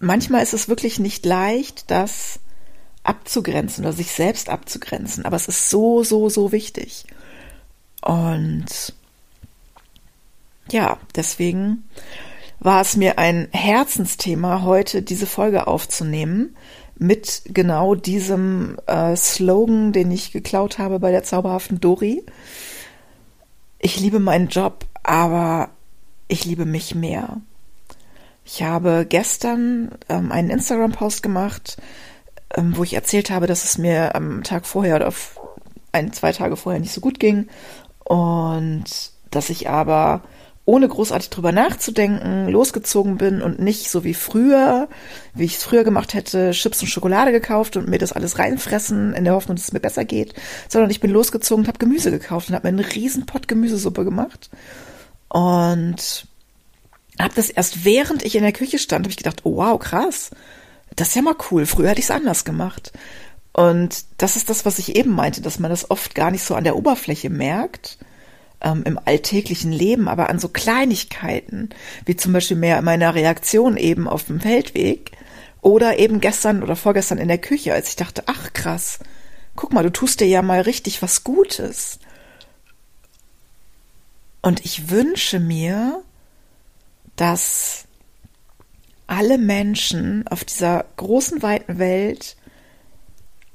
manchmal 0.00 0.42
ist 0.42 0.52
es 0.52 0.68
wirklich 0.68 0.98
nicht 0.98 1.24
leicht, 1.24 1.90
das 1.90 2.40
abzugrenzen 3.04 3.84
oder 3.84 3.94
sich 3.94 4.12
selbst 4.12 4.50
abzugrenzen, 4.50 5.24
aber 5.24 5.36
es 5.36 5.48
ist 5.48 5.70
so, 5.70 6.04
so, 6.04 6.28
so 6.28 6.52
wichtig. 6.52 7.06
Und 8.02 8.92
ja, 10.70 10.98
deswegen 11.14 11.88
war 12.60 12.80
es 12.80 12.96
mir 12.96 13.18
ein 13.18 13.48
Herzensthema, 13.52 14.62
heute 14.62 15.02
diese 15.02 15.26
Folge 15.26 15.66
aufzunehmen 15.66 16.56
mit 16.96 17.42
genau 17.46 17.94
diesem 17.94 18.78
äh, 18.86 19.14
Slogan, 19.14 19.92
den 19.92 20.10
ich 20.10 20.32
geklaut 20.32 20.78
habe 20.78 20.98
bei 20.98 21.12
der 21.12 21.22
zauberhaften 21.22 21.80
Dori. 21.80 22.24
Ich 23.78 24.00
liebe 24.00 24.18
meinen 24.18 24.48
Job, 24.48 24.84
aber 25.04 25.70
ich 26.26 26.44
liebe 26.44 26.64
mich 26.64 26.94
mehr. 26.94 27.40
Ich 28.44 28.62
habe 28.62 29.06
gestern 29.08 29.92
ähm, 30.08 30.32
einen 30.32 30.50
Instagram-Post 30.50 31.22
gemacht, 31.22 31.76
ähm, 32.56 32.76
wo 32.76 32.82
ich 32.82 32.94
erzählt 32.94 33.30
habe, 33.30 33.46
dass 33.46 33.64
es 33.64 33.78
mir 33.78 34.16
am 34.16 34.42
Tag 34.42 34.66
vorher 34.66 34.96
oder 34.96 35.12
ein, 35.92 36.12
zwei 36.12 36.32
Tage 36.32 36.56
vorher 36.56 36.80
nicht 36.80 36.92
so 36.92 37.00
gut 37.00 37.20
ging 37.20 37.48
und 38.04 38.84
dass 39.30 39.50
ich 39.50 39.68
aber 39.68 40.22
ohne 40.68 40.86
großartig 40.86 41.30
drüber 41.30 41.50
nachzudenken, 41.50 42.46
losgezogen 42.46 43.16
bin 43.16 43.40
und 43.40 43.58
nicht 43.58 43.90
so 43.90 44.04
wie 44.04 44.12
früher, 44.12 44.90
wie 45.32 45.46
ich 45.46 45.56
es 45.56 45.64
früher 45.64 45.82
gemacht 45.82 46.12
hätte, 46.12 46.50
Chips 46.50 46.82
und 46.82 46.88
Schokolade 46.88 47.32
gekauft 47.32 47.78
und 47.78 47.88
mir 47.88 47.96
das 47.96 48.12
alles 48.12 48.38
reinfressen 48.38 49.14
in 49.14 49.24
der 49.24 49.32
Hoffnung, 49.32 49.56
dass 49.56 49.64
es 49.64 49.72
mir 49.72 49.80
besser 49.80 50.04
geht, 50.04 50.34
sondern 50.68 50.90
ich 50.90 51.00
bin 51.00 51.10
losgezogen 51.10 51.64
und 51.64 51.68
habe 51.68 51.78
Gemüse 51.78 52.10
gekauft 52.10 52.50
und 52.50 52.54
habe 52.54 52.66
mir 52.66 52.76
einen 52.78 52.84
riesen 52.86 53.24
Pott 53.24 53.48
Gemüsesuppe 53.48 54.04
gemacht 54.04 54.50
und 55.28 56.26
habe 57.18 57.34
das 57.34 57.48
erst 57.48 57.86
während 57.86 58.22
ich 58.22 58.36
in 58.36 58.42
der 58.42 58.52
Küche 58.52 58.78
stand, 58.78 59.06
habe 59.06 59.10
ich 59.10 59.16
gedacht, 59.16 59.40
oh 59.44 59.56
wow, 59.56 59.78
krass, 59.78 60.32
das 60.96 61.08
ist 61.08 61.14
ja 61.16 61.22
mal 61.22 61.36
cool. 61.50 61.64
Früher 61.64 61.88
hätte 61.88 62.00
ich 62.00 62.06
es 62.06 62.10
anders 62.10 62.44
gemacht. 62.44 62.92
Und 63.54 64.04
das 64.18 64.36
ist 64.36 64.50
das, 64.50 64.66
was 64.66 64.78
ich 64.78 64.96
eben 64.96 65.12
meinte, 65.12 65.40
dass 65.40 65.58
man 65.58 65.70
das 65.70 65.90
oft 65.90 66.14
gar 66.14 66.30
nicht 66.30 66.44
so 66.44 66.54
an 66.54 66.64
der 66.64 66.76
Oberfläche 66.76 67.30
merkt, 67.30 67.98
ähm, 68.60 68.82
im 68.84 68.98
alltäglichen 69.04 69.72
Leben, 69.72 70.08
aber 70.08 70.30
an 70.30 70.38
so 70.38 70.48
Kleinigkeiten, 70.48 71.70
wie 72.04 72.16
zum 72.16 72.32
Beispiel 72.32 72.56
mehr 72.56 72.80
meiner 72.82 73.14
Reaktion 73.14 73.76
eben 73.76 74.08
auf 74.08 74.24
dem 74.24 74.40
Feldweg 74.40 75.12
oder 75.60 75.98
eben 75.98 76.20
gestern 76.20 76.62
oder 76.62 76.76
vorgestern 76.76 77.18
in 77.18 77.28
der 77.28 77.38
Küche, 77.38 77.74
als 77.74 77.90
ich 77.90 77.96
dachte, 77.96 78.24
ach 78.26 78.52
krass, 78.52 78.98
guck 79.56 79.72
mal, 79.72 79.82
du 79.82 79.92
tust 79.92 80.20
dir 80.20 80.26
ja 80.26 80.42
mal 80.42 80.60
richtig 80.60 81.02
was 81.02 81.24
Gutes. 81.24 81.98
Und 84.40 84.64
ich 84.64 84.90
wünsche 84.90 85.40
mir, 85.40 86.02
dass 87.16 87.84
alle 89.06 89.38
Menschen 89.38 90.26
auf 90.28 90.44
dieser 90.44 90.84
großen, 90.96 91.42
weiten 91.42 91.78
Welt 91.78 92.36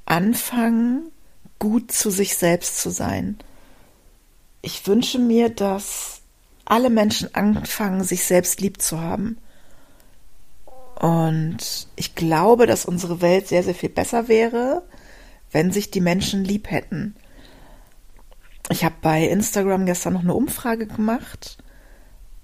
anfangen, 0.05 1.11
gut 1.59 1.91
zu 1.91 2.09
sich 2.09 2.35
selbst 2.35 2.79
zu 2.81 2.89
sein 2.89 3.37
ich 4.63 4.87
wünsche 4.87 5.19
mir, 5.19 5.49
dass 5.49 6.21
alle 6.65 6.89
Menschen 6.89 7.35
anfangen, 7.35 8.03
sich 8.03 8.23
selbst 8.23 8.61
lieb 8.61 8.81
zu 8.81 8.99
haben. 8.99 9.37
Und 10.95 11.87
ich 11.97 12.15
glaube, 12.15 12.65
dass 12.65 12.85
unsere 12.85 13.21
Welt 13.21 13.47
sehr, 13.49 13.61
sehr 13.61 13.75
viel 13.75 13.89
besser 13.89 14.29
wäre, 14.29 14.81
wenn 15.51 15.71
sich 15.71 15.91
die 15.91 15.99
Menschen 15.99 16.45
lieb 16.45 16.71
hätten. 16.71 17.15
Ich 18.71 18.85
habe 18.85 18.95
bei 19.01 19.27
Instagram 19.27 19.85
gestern 19.85 20.13
noch 20.13 20.21
eine 20.21 20.33
Umfrage 20.33 20.87
gemacht, 20.87 21.57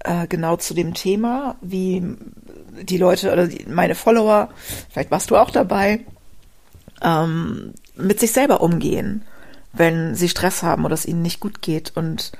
äh, 0.00 0.26
genau 0.26 0.56
zu 0.56 0.74
dem 0.74 0.92
Thema, 0.92 1.56
wie 1.62 2.16
die 2.82 2.98
Leute 2.98 3.32
oder 3.32 3.46
die, 3.46 3.64
meine 3.64 3.94
Follower, 3.94 4.50
vielleicht 4.90 5.10
warst 5.10 5.30
du 5.30 5.36
auch 5.36 5.50
dabei, 5.50 6.04
ähm, 7.00 7.72
mit 7.96 8.20
sich 8.20 8.32
selber 8.32 8.60
umgehen 8.60 9.24
wenn 9.72 10.14
sie 10.14 10.28
Stress 10.28 10.62
haben 10.62 10.84
oder 10.84 10.94
es 10.94 11.06
ihnen 11.06 11.22
nicht 11.22 11.40
gut 11.40 11.62
geht. 11.62 11.96
Und 11.96 12.32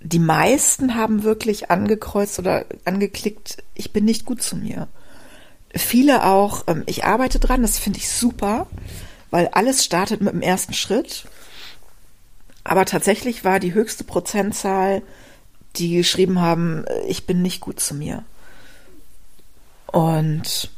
die 0.00 0.18
meisten 0.18 0.94
haben 0.94 1.22
wirklich 1.22 1.70
angekreuzt 1.70 2.38
oder 2.38 2.64
angeklickt, 2.84 3.62
ich 3.74 3.92
bin 3.92 4.04
nicht 4.04 4.24
gut 4.24 4.42
zu 4.42 4.56
mir. 4.56 4.88
Viele 5.74 6.24
auch, 6.24 6.64
ähm, 6.66 6.82
ich 6.86 7.04
arbeite 7.04 7.38
dran, 7.38 7.62
das 7.62 7.78
finde 7.78 7.98
ich 7.98 8.10
super, 8.10 8.66
weil 9.30 9.48
alles 9.48 9.84
startet 9.84 10.20
mit 10.20 10.32
dem 10.32 10.42
ersten 10.42 10.72
Schritt. 10.72 11.26
Aber 12.64 12.84
tatsächlich 12.84 13.44
war 13.44 13.60
die 13.60 13.74
höchste 13.74 14.04
Prozentzahl, 14.04 15.02
die 15.76 15.96
geschrieben 15.96 16.40
haben, 16.40 16.84
äh, 16.84 17.00
ich 17.06 17.26
bin 17.26 17.42
nicht 17.42 17.60
gut 17.60 17.80
zu 17.80 17.94
mir. 17.94 18.24
Und 19.86 20.70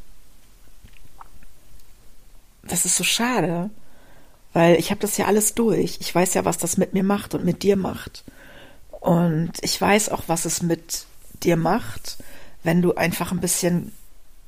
das 2.63 2.85
ist 2.85 2.97
so 2.97 3.05
schade, 3.05 3.71
weil 4.53 4.77
ich 4.77 4.91
habe 4.91 5.01
das 5.01 5.17
ja 5.17 5.27
alles 5.27 5.55
durch. 5.55 5.99
Ich 6.01 6.15
weiß 6.15 6.35
ja, 6.35 6.45
was 6.45 6.59
das 6.59 6.77
mit 6.77 6.93
mir 6.93 7.05
macht 7.05 7.35
und 7.35 7.45
mit 7.45 7.63
dir 7.63 7.77
macht. 7.77 8.25
Und 8.91 9.53
ich 9.63 9.81
weiß 9.81 10.11
auch, 10.11 10.25
was 10.27 10.45
es 10.45 10.63
mit 10.63 11.07
dir 11.43 11.57
macht, 11.57 12.19
wenn 12.63 12.83
du 12.83 12.95
einfach 12.95 13.33
ein 13.33 13.41
bisschen 13.41 13.93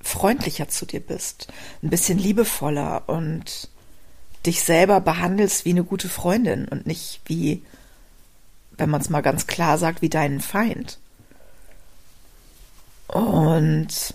freundlicher 0.03 0.69
zu 0.69 0.85
dir 0.85 1.01
bist, 1.01 1.49
ein 1.83 1.91
bisschen 1.91 2.19
liebevoller 2.19 3.05
und 3.07 3.69
dich 4.45 4.63
selber 4.63 5.01
behandelst 5.01 5.65
wie 5.65 5.71
eine 5.71 5.85
gute 5.85 6.09
Freundin 6.09 6.67
und 6.67 6.87
nicht 6.87 7.21
wie, 7.27 7.63
wenn 8.73 8.91
man 8.91 9.01
es 9.01 9.09
mal 9.09 9.21
ganz 9.21 9.47
klar 9.47 9.79
sagt, 9.79 10.03
wie 10.03 10.11
deinen 10.11 10.41
Feind. 10.41 10.99
Und 13.07 14.15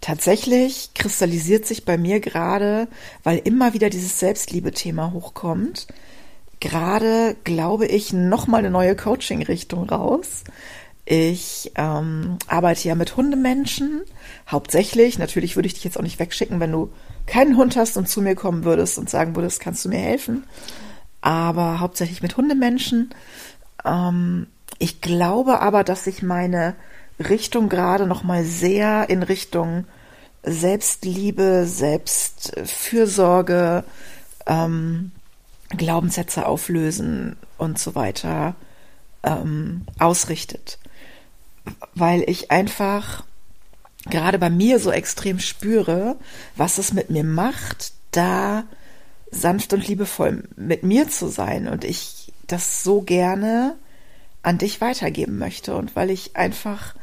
Tatsächlich 0.00 0.90
kristallisiert 0.94 1.66
sich 1.66 1.84
bei 1.84 1.98
mir 1.98 2.20
gerade, 2.20 2.88
weil 3.24 3.38
immer 3.38 3.74
wieder 3.74 3.90
dieses 3.90 4.20
Selbstliebe-Thema 4.20 5.12
hochkommt, 5.12 5.88
gerade, 6.60 7.36
glaube 7.44 7.86
ich, 7.86 8.12
nochmal 8.12 8.60
eine 8.60 8.70
neue 8.70 8.94
Coaching-Richtung 8.94 9.88
raus. 9.88 10.44
Ich 11.04 11.72
ähm, 11.74 12.38
arbeite 12.48 12.86
ja 12.86 12.94
mit 12.94 13.16
Hundemenschen, 13.16 14.02
hauptsächlich. 14.50 15.18
Natürlich 15.18 15.56
würde 15.56 15.66
ich 15.66 15.74
dich 15.74 15.84
jetzt 15.84 15.98
auch 15.98 16.02
nicht 16.02 16.18
wegschicken, 16.18 16.60
wenn 16.60 16.72
du 16.72 16.92
keinen 17.26 17.56
Hund 17.56 17.76
hast 17.76 17.96
und 17.96 18.08
zu 18.08 18.20
mir 18.20 18.34
kommen 18.34 18.64
würdest 18.64 18.98
und 18.98 19.08
sagen 19.08 19.34
würdest, 19.34 19.60
kannst 19.60 19.84
du 19.84 19.88
mir 19.88 19.98
helfen. 19.98 20.44
Aber 21.20 21.80
hauptsächlich 21.80 22.22
mit 22.22 22.36
Hundemenschen. 22.36 23.10
Ähm, 23.84 24.48
ich 24.78 25.00
glaube 25.00 25.60
aber, 25.60 25.82
dass 25.82 26.04
sich 26.04 26.22
meine 26.22 26.76
Richtung 27.18 27.68
gerade 27.68 28.06
noch 28.06 28.22
mal 28.22 28.44
sehr 28.44 29.10
in 29.10 29.22
Richtung 29.22 29.84
Selbstliebe, 30.42 31.66
Selbstfürsorge, 31.66 33.84
ähm, 34.46 35.12
Glaubenssätze 35.70 36.46
auflösen 36.46 37.36
und 37.58 37.78
so 37.78 37.94
weiter 37.94 38.54
ähm, 39.22 39.86
ausrichtet. 39.98 40.78
Weil 41.94 42.22
ich 42.26 42.50
einfach 42.50 43.24
gerade 44.06 44.38
bei 44.38 44.48
mir 44.48 44.78
so 44.78 44.90
extrem 44.90 45.38
spüre, 45.38 46.16
was 46.56 46.78
es 46.78 46.92
mit 46.92 47.10
mir 47.10 47.24
macht, 47.24 47.92
da 48.12 48.64
sanft 49.30 49.74
und 49.74 49.86
liebevoll 49.86 50.44
mit 50.56 50.82
mir 50.82 51.08
zu 51.08 51.28
sein 51.28 51.68
und 51.68 51.84
ich 51.84 52.32
das 52.46 52.82
so 52.82 53.02
gerne 53.02 53.76
an 54.42 54.56
dich 54.56 54.80
weitergeben 54.80 55.36
möchte 55.36 55.76
und 55.76 55.94
weil 55.94 56.10
ich 56.10 56.36
einfach 56.36 56.94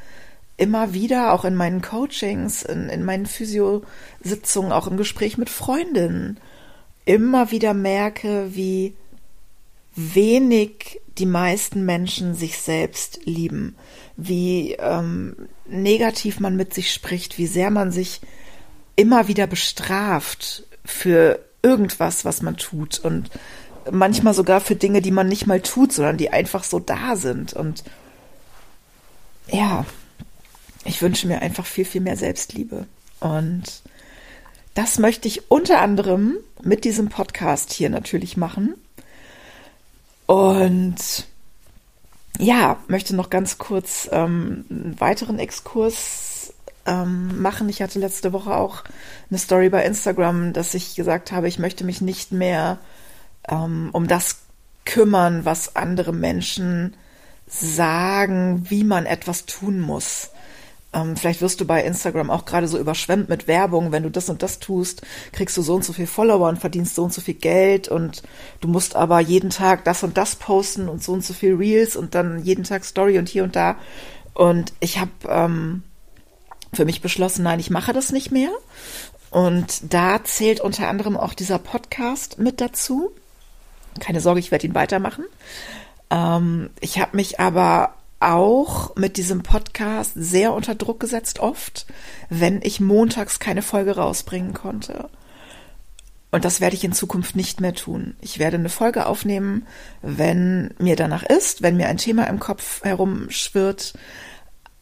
immer 0.58 0.94
wieder, 0.94 1.34
auch 1.34 1.46
in 1.46 1.56
meinen 1.56 1.82
Coachings, 1.82 2.64
in, 2.64 2.90
in 2.90 3.04
meinen 3.04 3.26
Physiositzungen, 3.26 4.72
auch 4.72 4.88
im 4.88 4.98
Gespräch 4.98 5.38
mit 5.38 5.50
Freundinnen, 5.50 6.40
immer 7.06 7.52
wieder 7.52 7.74
merke, 7.74 8.56
wie 8.56 8.96
wenig 9.96 11.00
die 11.18 11.26
meisten 11.26 11.86
Menschen 11.86 12.36
sich 12.36 12.58
selbst 12.58 13.22
lieben, 13.26 13.76
wie 14.18 14.74
ähm, 14.74 15.36
negativ 15.66 16.40
man 16.40 16.56
mit 16.56 16.74
sich 16.74 16.92
spricht, 16.92 17.38
wie 17.38 17.48
sehr 17.48 17.70
man 17.70 17.92
sich 17.92 18.22
immer 18.96 19.28
wieder 19.28 19.48
bestraft 19.48 20.64
für 20.84 21.40
irgendwas, 21.62 22.26
was 22.26 22.42
man 22.42 22.58
tut. 22.58 23.00
Und 23.00 23.30
manchmal 23.92 24.34
sogar 24.34 24.62
für 24.62 24.76
Dinge, 24.76 25.02
die 25.02 25.12
man 25.12 25.28
nicht 25.28 25.48
mal 25.48 25.62
tut, 25.62 25.94
sondern 25.94 26.18
die 26.18 26.32
einfach 26.32 26.64
so 26.64 26.80
da 26.80 27.16
sind. 27.16 27.54
Und 27.54 27.84
ja, 29.48 29.86
ich 30.86 31.01
wünsche 31.01 31.27
mir 31.27 31.42
einfach 31.42 31.65
viel, 31.65 31.86
viel 31.86 32.01
mehr 32.01 32.15
Selbstliebe. 32.15 32.86
Und 33.20 33.63
das 34.74 35.00
möchte 35.00 35.27
ich 35.27 35.50
unter 35.51 35.82
anderem 35.82 36.38
mit 36.62 36.86
diesem 36.86 37.10
Podcast 37.10 37.74
hier 37.74 37.89
natürlich 37.89 38.38
machen. 38.38 38.75
Und 40.25 41.27
ja, 42.38 42.77
möchte 42.88 43.15
noch 43.15 43.30
ganz 43.30 43.58
kurz 43.58 44.10
ähm, 44.12 44.65
einen 44.70 44.96
weiteren 45.00 45.39
Exkurs 45.39 46.54
ähm, 46.86 47.42
machen. 47.42 47.70
Ich 47.70 47.82
hatte 47.82 48.00
letzte 48.00 48.34
Woche 48.34 48.56
auch 48.56 48.84
eine 49.30 49.39
Story 49.39 49.70
bei 49.70 49.84
Instagram, 49.86 50.54
dass 50.54 50.74
ich 50.74 50.96
gesagt 50.96 51.32
habe, 51.32 51.48
ich 51.48 51.60
möchte 51.60 51.84
mich 51.84 52.01
nicht 52.01 52.32
mehr 52.32 52.77
ähm, 53.48 53.89
um 53.94 54.08
das 54.08 54.39
kümmern, 54.86 55.46
was 55.46 55.75
andere 55.75 56.13
Menschen 56.13 56.96
sagen, 57.48 58.70
wie 58.70 58.84
man 58.84 59.06
etwas 59.06 59.46
tun 59.46 59.80
muss. 59.80 60.30
Ähm, 60.96 61.18
vielleicht 61.18 61.42
wirst 61.42 61.60
du 61.60 61.66
bei 61.66 61.84
Instagram 61.84 62.32
auch 62.32 62.46
gerade 62.46 62.68
so 62.68 62.80
überschwemmt 62.80 63.28
mit 63.28 63.48
Werbung. 63.48 63.92
Wenn 63.92 64.04
du 64.04 64.10
das 64.10 64.30
und 64.30 64.42
das 64.42 64.60
tust, 64.60 65.02
kriegst 65.34 65.58
du 65.58 65.62
so 65.62 65.75
und 65.75 65.84
so 65.84 65.92
viel 65.92 66.08
Follower 66.08 66.48
und 66.48 66.58
verdienst 66.58 66.96
so 66.96 67.04
und 67.04 67.14
so 67.14 67.22
viel 67.22 67.34
Geld 67.34 67.90
und 67.90 68.24
du 68.62 68.70
musst 68.70 68.96
aber 68.96 69.20
jeden 69.20 69.50
Tag 69.50 69.84
das 69.84 70.04
und 70.04 70.18
das 70.18 70.38
posten 70.38 70.88
und 70.88 71.04
so 71.04 71.12
und 71.12 71.24
so 71.24 71.34
viel 71.34 71.56
Reels 71.56 71.98
und 71.98 72.16
dann 72.16 72.44
jeden 72.44 72.64
Tag 72.64 72.86
Story 72.86 73.20
und 73.20 73.28
hier 73.28 73.44
und 73.44 73.56
da. 73.56 73.75
Und 74.34 74.74
ich 74.80 75.00
habe 75.00 75.12
ähm, 75.28 75.84
für 76.74 76.86
mich 76.86 77.02
beschlossen, 77.02 77.44
nein, 77.44 77.60
ich 77.60 77.70
mache 77.70 77.94
das 77.94 78.12
nicht 78.12 78.32
mehr. 78.32 78.52
Und 79.32 79.94
da 79.94 80.24
zählt 80.24 80.62
unter 80.62 80.88
anderem 80.88 81.18
auch 81.18 81.34
dieser 81.34 81.60
Podcast 81.60 82.40
mit 82.40 82.62
dazu. 82.62 83.12
Keine 84.00 84.22
Sorge, 84.22 84.40
ich 84.40 84.52
werde 84.52 84.68
ihn 84.68 84.75
weitermachen. 84.75 85.25
Ähm, 86.10 86.70
ich 86.80 87.00
habe 87.00 87.18
mich 87.18 87.40
aber 87.40 87.96
auch 88.20 88.96
mit 88.96 89.18
diesem 89.18 89.44
Podcast 89.44 90.14
sehr 90.16 90.54
unter 90.54 90.76
Druck 90.76 91.00
gesetzt, 91.00 91.40
oft, 91.40 91.86
wenn 92.30 92.62
ich 92.64 92.80
montags 92.80 93.40
keine 93.40 93.62
Folge 93.62 93.96
rausbringen 93.96 94.54
konnte. 94.54 95.10
Und 96.32 96.44
das 96.44 96.60
werde 96.60 96.76
ich 96.76 96.84
in 96.84 96.92
Zukunft 96.92 97.36
nicht 97.36 97.62
mehr 97.62 97.74
tun. 97.74 98.16
Ich 98.20 98.40
werde 98.40 98.58
eine 98.58 98.70
Folge 98.70 99.06
aufnehmen, 99.06 99.66
wenn 100.02 100.74
mir 100.80 100.96
danach 100.98 101.24
ist, 101.24 101.62
wenn 101.62 101.78
mir 101.78 101.88
ein 101.88 101.98
Thema 101.98 102.26
im 102.26 102.40
Kopf 102.40 102.84
herumschwirrt. 102.84 103.94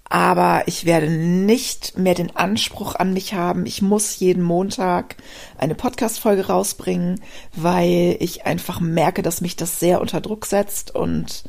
Aber 0.06 0.64
ich 0.68 0.86
werde 0.86 1.10
nicht 1.10 1.98
mehr 1.98 2.16
den 2.16 2.36
Anspruch 2.36 2.96
an 2.96 3.14
mich 3.14 3.34
haben, 3.34 3.66
ich 3.66 3.82
muss 3.82 4.20
jeden 4.20 4.44
Montag 4.44 5.16
eine 5.58 5.76
Podcast-Folge 5.76 6.48
rausbringen, 6.48 7.20
weil 7.56 8.18
ich 8.20 8.46
einfach 8.46 8.80
merke, 8.80 9.22
dass 9.22 9.42
mich 9.42 9.56
das 9.56 9.80
sehr 9.80 10.02
unter 10.02 10.22
Druck 10.22 10.46
setzt 10.46 10.94
und 10.94 11.44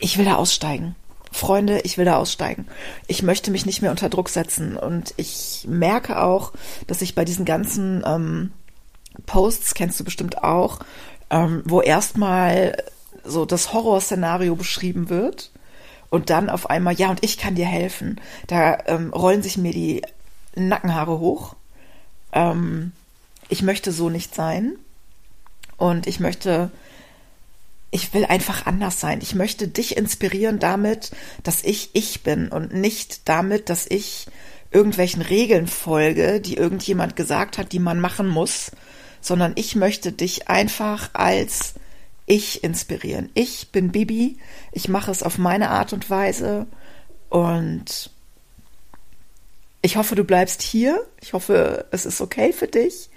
ich 0.00 0.18
will 0.18 0.24
da 0.24 0.36
aussteigen. 0.36 0.96
Freunde, 1.32 1.80
ich 1.82 1.96
will 1.96 2.04
da 2.04 2.16
aussteigen. 2.16 2.66
Ich 3.06 3.22
möchte 3.22 3.50
mich 3.50 3.64
nicht 3.64 3.82
mehr 3.82 3.92
unter 3.92 4.08
Druck 4.08 4.28
setzen. 4.28 4.76
Und 4.76 5.14
ich 5.16 5.64
merke 5.68 6.20
auch, 6.22 6.52
dass 6.86 7.02
ich 7.02 7.14
bei 7.14 7.24
diesen 7.24 7.44
ganzen 7.44 8.02
ähm, 8.04 8.52
Posts, 9.26 9.74
kennst 9.74 10.00
du 10.00 10.04
bestimmt 10.04 10.42
auch, 10.42 10.80
ähm, 11.30 11.62
wo 11.64 11.80
erstmal 11.80 12.76
so 13.24 13.44
das 13.44 13.72
Horrorszenario 13.72 14.56
beschrieben 14.56 15.08
wird 15.08 15.52
und 16.08 16.30
dann 16.30 16.50
auf 16.50 16.68
einmal, 16.68 16.94
ja, 16.94 17.10
und 17.10 17.22
ich 17.22 17.38
kann 17.38 17.54
dir 17.54 17.66
helfen. 17.66 18.20
Da 18.48 18.78
ähm, 18.86 19.12
rollen 19.12 19.42
sich 19.42 19.56
mir 19.56 19.72
die 19.72 20.02
Nackenhaare 20.56 21.20
hoch. 21.20 21.54
Ähm, 22.32 22.92
ich 23.48 23.62
möchte 23.62 23.92
so 23.92 24.10
nicht 24.10 24.34
sein. 24.34 24.72
Und 25.76 26.06
ich 26.06 26.20
möchte 26.20 26.70
ich 27.90 28.14
will 28.14 28.24
einfach 28.24 28.66
anders 28.66 29.00
sein. 29.00 29.20
Ich 29.22 29.34
möchte 29.34 29.68
dich 29.68 29.96
inspirieren 29.96 30.58
damit, 30.58 31.10
dass 31.42 31.62
ich 31.64 31.90
ich 31.92 32.22
bin 32.22 32.48
und 32.48 32.72
nicht 32.72 33.28
damit, 33.28 33.68
dass 33.68 33.86
ich 33.86 34.26
irgendwelchen 34.70 35.22
Regeln 35.22 35.66
folge, 35.66 36.40
die 36.40 36.56
irgendjemand 36.56 37.16
gesagt 37.16 37.58
hat, 37.58 37.72
die 37.72 37.80
man 37.80 38.00
machen 38.00 38.28
muss, 38.28 38.70
sondern 39.20 39.52
ich 39.56 39.74
möchte 39.74 40.12
dich 40.12 40.48
einfach 40.48 41.10
als 41.14 41.74
ich 42.26 42.62
inspirieren. 42.62 43.30
Ich 43.34 43.72
bin 43.72 43.90
Bibi, 43.90 44.38
ich 44.70 44.88
mache 44.88 45.10
es 45.10 45.24
auf 45.24 45.36
meine 45.36 45.70
Art 45.70 45.92
und 45.92 46.08
Weise 46.08 46.66
und 47.28 48.10
ich 49.82 49.96
hoffe, 49.96 50.14
du 50.14 50.24
bleibst 50.24 50.62
hier. 50.62 51.04
Ich 51.20 51.32
hoffe, 51.32 51.86
es 51.90 52.04
ist 52.04 52.20
okay 52.20 52.52
für 52.52 52.68
dich. 52.68 53.08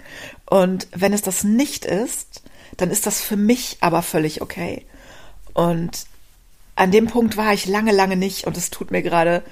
Und 0.46 0.88
wenn 0.92 1.12
es 1.12 1.22
das 1.22 1.44
nicht 1.44 1.84
ist, 1.84 2.42
dann 2.76 2.90
ist 2.90 3.06
das 3.06 3.20
für 3.20 3.36
mich 3.36 3.78
aber 3.80 4.02
völlig 4.02 4.42
okay. 4.42 4.86
Und 5.52 6.06
an 6.76 6.90
dem 6.90 7.06
Punkt 7.06 7.36
war 7.36 7.52
ich 7.52 7.66
lange, 7.66 7.92
lange 7.92 8.16
nicht 8.16 8.46
und 8.46 8.56
es 8.56 8.70
tut 8.70 8.90
mir 8.90 9.02
gerade 9.02 9.42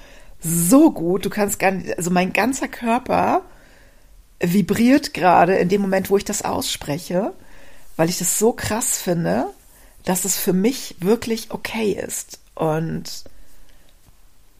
so 0.41 0.91
gut. 0.91 1.25
Du 1.25 1.29
kannst 1.29 1.59
gar 1.59 1.71
nicht, 1.71 1.97
also 1.97 2.11
mein 2.11 2.33
ganzer 2.33 2.67
Körper 2.67 3.43
vibriert 4.39 5.13
gerade 5.13 5.55
in 5.55 5.69
dem 5.69 5.81
Moment, 5.81 6.09
wo 6.09 6.17
ich 6.17 6.25
das 6.25 6.41
ausspreche, 6.41 7.33
weil 7.95 8.09
ich 8.09 8.17
das 8.17 8.39
so 8.39 8.51
krass 8.51 8.97
finde, 8.97 9.47
dass 10.03 10.25
es 10.25 10.37
für 10.37 10.53
mich 10.53 10.95
wirklich 10.99 11.51
okay 11.51 11.91
ist. 11.93 12.39
Und 12.55 13.23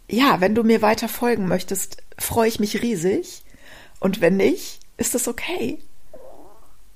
ja, 0.07 0.39
wenn 0.39 0.55
du 0.55 0.63
mir 0.63 0.81
weiter 0.81 1.09
folgen 1.09 1.47
möchtest, 1.47 1.97
freue 2.17 2.47
ich 2.47 2.59
mich 2.59 2.81
riesig. 2.81 3.43
Und 3.99 4.21
wenn 4.21 4.37
nicht, 4.37 4.79
ist 4.97 5.15
es 5.15 5.27
okay. 5.27 5.79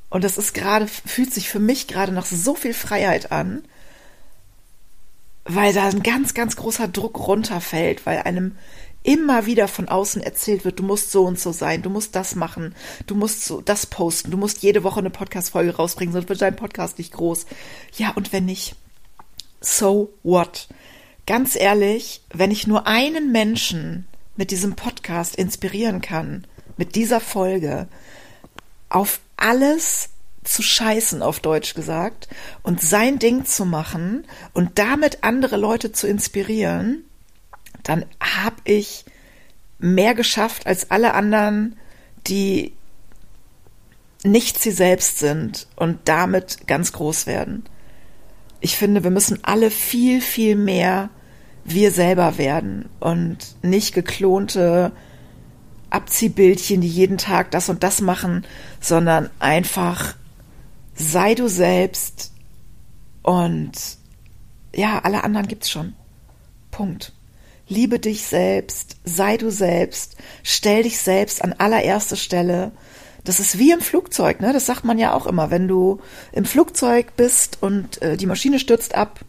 Und 0.10 0.24
das 0.24 0.38
ist 0.38 0.54
gerade, 0.54 0.88
fühlt 0.88 1.34
sich 1.34 1.50
für 1.50 1.60
mich 1.60 1.88
gerade 1.88 2.12
nach 2.12 2.26
so 2.26 2.56
viel 2.56 2.74
Freiheit 2.74 3.32
an, 3.32 3.63
weil 5.43 5.74
da 5.74 5.88
ein 5.88 6.04
ganz, 6.04 6.34
ganz 6.34 6.56
großer 6.56 6.88
Druck 6.88 7.28
runterfällt, 7.28 8.06
weil 8.06 8.20
einem 8.20 8.58
immer 9.04 9.46
wieder 9.46 9.67
von 9.70 9.88
außen 9.88 10.22
erzählt 10.22 10.65
wird, 10.65 10.80
du 10.80 10.84
musst 10.84 11.12
so 11.12 11.24
und 11.24 11.39
so 11.39 11.54
sein, 11.54 11.82
du 11.82 11.89
musst 11.89 12.15
das 12.15 12.36
machen, 12.36 12.76
du 13.06 13.15
musst 13.15 13.46
so 13.46 13.62
das 13.62 13.86
posten, 13.86 14.32
du 14.32 14.38
musst 14.38 14.63
jede 14.63 14.84
Woche 14.84 15.00
eine 15.00 15.10
Podcast-Folge 15.10 15.76
rausbringen, 15.78 16.12
sonst 16.12 16.28
wird 16.28 16.41
dein 16.41 16.58
Podcast 16.58 16.98
nicht 16.98 17.13
groß. 17.13 17.46
Ja, 17.96 18.12
und 18.12 18.34
wenn 18.34 18.46
nicht, 18.46 18.76
so 19.62 20.13
what? 20.24 20.67
Ganz 21.26 21.56
ehrlich, 21.56 22.22
wenn 22.34 22.52
ich 22.52 22.67
nur 22.67 22.86
einen 22.86 23.32
Menschen 23.32 24.08
mit 24.36 24.52
diesem 24.52 24.76
Podcast 24.76 25.36
inspirieren 25.36 26.02
kann, 26.02 26.46
mit 26.76 26.96
dieser 26.96 27.20
Folge, 27.20 27.88
auf 28.89 29.20
alles 29.38 30.10
zu 30.43 30.62
scheißen, 30.62 31.21
auf 31.21 31.39
Deutsch 31.39 31.73
gesagt, 31.73 32.28
und 32.63 32.82
sein 32.82 33.19
Ding 33.19 33.45
zu 33.45 33.65
machen 33.65 34.26
und 34.54 34.80
damit 34.80 35.23
andere 35.23 35.58
Leute 35.58 35.91
zu 35.91 36.08
inspirieren, 36.08 37.04
dann 37.84 38.06
habe 38.19 38.56
ich 38.63 39.06
mehr 39.80 40.15
geschafft 40.15 40.65
als 40.65 40.89
alle 40.91 41.13
anderen, 41.13 41.78
die 42.28 42.73
nicht 44.23 44.60
sie 44.60 44.71
selbst 44.71 45.19
sind 45.19 45.67
und 45.76 46.00
damit 46.06 46.67
ganz 46.67 46.91
groß 46.91 47.28
werden. 47.28 47.65
Ich 48.60 48.76
finde, 48.76 49.04
wir 49.04 49.12
müssen 49.12 49.43
alle 49.43 49.69
viel, 49.69 50.21
viel 50.21 50.56
mehr 50.56 51.10
wir 51.63 51.91
selber 51.91 52.38
werden 52.38 52.89
und 53.00 53.38
nicht 53.62 53.93
geklonte 53.93 54.91
Abziehbildchen, 55.89 56.82
die 56.82 56.88
jeden 56.88 57.17
Tag 57.17 57.52
das 57.52 57.69
und 57.69 57.84
das 57.84 58.02
machen, 58.02 58.45
sondern 58.80 59.30
einfach 59.39 60.15
sei 60.95 61.36
du 61.36 61.47
selbst 61.47 62.32
und 63.21 63.71
ja, 64.73 65.00
alle 65.00 65.23
anderen 65.23 65.47
gibt's 65.47 65.69
schon. 65.69 65.93
Punkt. 66.71 67.13
Liebe 67.67 68.00
dich 68.00 68.23
selbst, 68.23 68.97
sei 69.04 69.38
du 69.38 69.52
selbst, 69.52 70.15
stell 70.43 70.84
dich 70.84 71.00
selbst 71.00 71.43
an 71.43 71.54
allererste 71.58 72.15
Stelle. 72.15 72.71
Das 73.26 73.41
ist 73.41 73.60
wie 73.60 73.71
im 73.71 73.82
Flugzeug, 73.82 74.39
ne? 74.39 74.54
Das 74.54 74.65
sagt 74.65 74.86
man 74.86 74.97
ja 74.97 75.13
auch 75.13 75.28
immer. 75.28 75.52
Wenn 75.52 75.67
du 75.67 76.00
im 76.32 76.45
Flugzeug 76.45 77.17
bist 77.17 77.58
und 77.60 78.02
äh, 78.02 78.15
die 78.15 78.26
Maschine 78.26 78.60
stürzt 78.60 78.95
ab, 78.95 79.19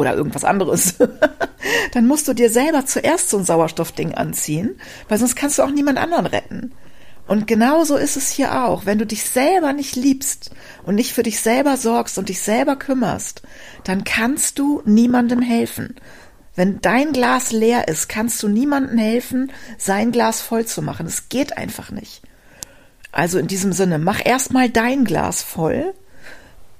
oder 0.00 0.14
irgendwas 0.14 0.44
anderes, 0.44 0.94
dann 1.92 2.06
musst 2.06 2.26
du 2.26 2.32
dir 2.32 2.50
selber 2.50 2.86
zuerst 2.86 3.28
so 3.28 3.36
ein 3.36 3.44
Sauerstoffding 3.44 4.14
anziehen, 4.14 4.80
weil 5.08 5.18
sonst 5.18 5.36
kannst 5.36 5.58
du 5.58 5.62
auch 5.62 5.70
niemand 5.70 5.98
anderen 5.98 6.26
retten. 6.26 6.72
Und 7.26 7.46
genauso 7.46 7.96
ist 7.96 8.16
es 8.16 8.30
hier 8.30 8.64
auch. 8.64 8.86
Wenn 8.86 8.98
du 8.98 9.06
dich 9.06 9.24
selber 9.24 9.72
nicht 9.72 9.94
liebst 9.94 10.50
und 10.84 10.94
nicht 10.94 11.12
für 11.12 11.22
dich 11.22 11.40
selber 11.40 11.76
sorgst 11.76 12.18
und 12.18 12.28
dich 12.28 12.40
selber 12.40 12.76
kümmerst, 12.76 13.42
dann 13.84 14.02
kannst 14.04 14.58
du 14.58 14.82
niemandem 14.84 15.42
helfen. 15.42 15.94
Wenn 16.56 16.80
dein 16.80 17.12
Glas 17.12 17.52
leer 17.52 17.86
ist, 17.86 18.08
kannst 18.08 18.42
du 18.42 18.48
niemandem 18.48 18.98
helfen, 18.98 19.52
sein 19.78 20.12
Glas 20.12 20.40
voll 20.40 20.64
zu 20.64 20.82
machen. 20.82 21.06
Es 21.06 21.28
geht 21.28 21.56
einfach 21.56 21.90
nicht. 21.90 22.22
Also 23.12 23.38
in 23.38 23.46
diesem 23.46 23.72
Sinne, 23.72 23.98
mach 23.98 24.24
erstmal 24.24 24.70
dein 24.70 25.04
Glas 25.04 25.42
voll 25.42 25.92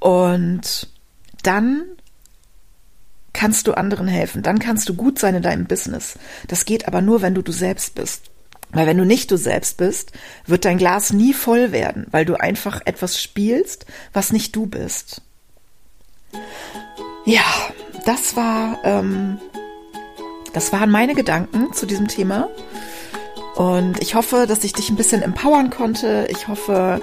und 0.00 0.88
dann 1.42 1.85
kannst 3.40 3.66
du 3.66 3.72
anderen 3.72 4.07
helfen, 4.07 4.42
dann 4.42 4.59
kannst 4.59 4.87
du 4.90 4.94
gut 4.94 5.18
sein 5.18 5.35
in 5.35 5.42
deinem 5.42 5.64
Business. 5.64 6.18
Das 6.46 6.66
geht 6.66 6.87
aber 6.87 7.00
nur, 7.00 7.22
wenn 7.22 7.35
du 7.35 7.40
du 7.40 7.53
selbst 7.53 7.94
bist. 7.94 8.24
Weil 8.70 8.87
wenn 8.87 8.98
du 8.98 9.07
nicht 9.07 9.31
du 9.31 9.38
selbst 9.38 9.79
bist, 9.79 10.12
wird 10.44 10.66
dein 10.66 10.76
Glas 10.76 11.14
nie 11.14 11.33
voll 11.33 11.72
werden, 11.72 12.07
weil 12.11 12.26
du 12.26 12.38
einfach 12.38 12.83
etwas 12.85 13.18
spielst, 13.18 13.87
was 14.12 14.31
nicht 14.31 14.55
du 14.55 14.66
bist. 14.66 15.22
Ja, 17.24 17.40
das 18.05 18.37
war, 18.37 18.79
ähm, 18.85 19.38
das 20.53 20.70
waren 20.74 20.90
meine 20.90 21.14
Gedanken 21.14 21.72
zu 21.72 21.87
diesem 21.87 22.09
Thema. 22.09 22.50
Und 23.55 24.03
ich 24.03 24.14
hoffe, 24.14 24.44
dass 24.46 24.64
ich 24.64 24.74
dich 24.74 24.90
ein 24.90 24.96
bisschen 24.96 25.22
empowern 25.22 25.70
konnte. 25.70 26.26
Ich 26.29 26.46
hoffe, 26.46 27.00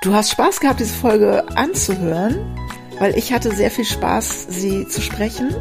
du 0.00 0.14
hast 0.14 0.30
Spaß 0.30 0.60
gehabt, 0.60 0.80
diese 0.80 0.94
Folge 0.94 1.46
anzuhören 1.54 2.56
weil 2.98 3.16
ich 3.16 3.32
hatte 3.32 3.54
sehr 3.54 3.70
viel 3.70 3.84
Spaß, 3.84 4.46
sie 4.48 4.86
zu 4.88 5.00
sprechen. 5.00 5.54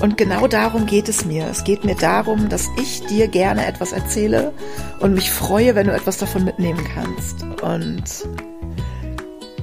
Und 0.00 0.16
genau 0.16 0.46
darum 0.46 0.86
geht 0.86 1.08
es 1.08 1.24
mir. 1.24 1.46
Es 1.46 1.64
geht 1.64 1.84
mir 1.84 1.94
darum, 1.94 2.48
dass 2.48 2.68
ich 2.80 3.06
dir 3.06 3.28
gerne 3.28 3.66
etwas 3.66 3.92
erzähle 3.92 4.52
und 5.00 5.14
mich 5.14 5.30
freue, 5.30 5.74
wenn 5.74 5.86
du 5.86 5.94
etwas 5.94 6.18
davon 6.18 6.44
mitnehmen 6.44 6.84
kannst. 6.94 7.42
Und 7.62 8.04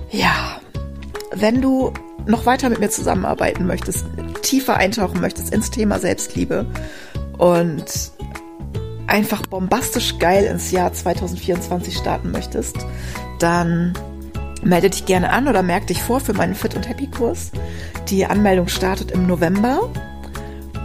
ja, 0.09 0.59
wenn 1.33 1.61
du 1.61 1.93
noch 2.25 2.45
weiter 2.45 2.69
mit 2.69 2.79
mir 2.79 2.89
zusammenarbeiten 2.89 3.65
möchtest, 3.65 4.05
tiefer 4.41 4.77
eintauchen 4.77 5.21
möchtest 5.21 5.53
ins 5.53 5.69
Thema 5.69 5.99
Selbstliebe 5.99 6.65
und 7.37 8.11
einfach 9.07 9.41
bombastisch 9.43 10.17
geil 10.19 10.45
ins 10.45 10.71
Jahr 10.71 10.93
2024 10.93 11.97
starten 11.97 12.31
möchtest, 12.31 12.77
dann 13.39 13.93
melde 14.61 14.89
dich 14.89 15.05
gerne 15.05 15.31
an 15.31 15.47
oder 15.47 15.61
merk 15.63 15.87
dich 15.87 16.01
vor 16.01 16.19
für 16.19 16.33
meinen 16.33 16.55
Fit 16.55 16.75
und 16.75 16.87
Happy 16.87 17.07
Kurs. 17.07 17.51
Die 18.09 18.25
Anmeldung 18.25 18.67
startet 18.67 19.11
im 19.11 19.27
November. 19.27 19.89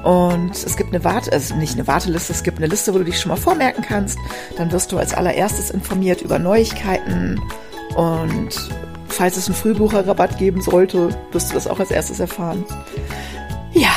Und 0.05 0.53
es 0.53 0.77
gibt 0.77 0.95
eine 0.95 1.03
Warte, 1.03 1.33
also 1.33 1.57
nicht 1.57 1.75
eine 1.75 1.87
Warteliste, 1.87 2.33
es 2.33 2.45
gibt 2.45 2.59
eine 2.59 2.69
Liste, 2.69 2.95
wo 2.95 2.99
du 2.99 3.05
dich 3.05 3.19
schon 3.19 3.31
mal 3.31 3.37
vormerken 3.37 3.83
kannst. 3.83 4.19
Dann 4.57 4.71
wirst 4.71 4.93
du 4.93 4.99
als 4.99 5.15
allererstes 5.15 5.71
informiert 5.71 6.23
über 6.23 6.39
Neuigkeiten 6.39 7.41
und 7.97 8.51
falls 9.09 9.37
es 9.37 9.47
einen 9.47 9.57
Frühbucherrabatt 9.57 10.39
geben 10.39 10.61
sollte, 10.61 11.09
wirst 11.33 11.51
du 11.51 11.55
das 11.55 11.67
auch 11.67 11.81
als 11.81 11.91
erstes 11.91 12.21
erfahren. 12.21 12.65
Ja, 13.73 13.95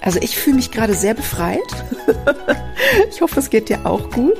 also 0.00 0.18
ich 0.20 0.36
fühle 0.36 0.56
mich 0.56 0.70
gerade 0.70 0.94
sehr 0.94 1.14
befreit. 1.14 1.58
ich 3.10 3.20
hoffe, 3.20 3.40
es 3.40 3.50
geht 3.50 3.68
dir 3.68 3.86
auch 3.86 4.10
gut. 4.10 4.38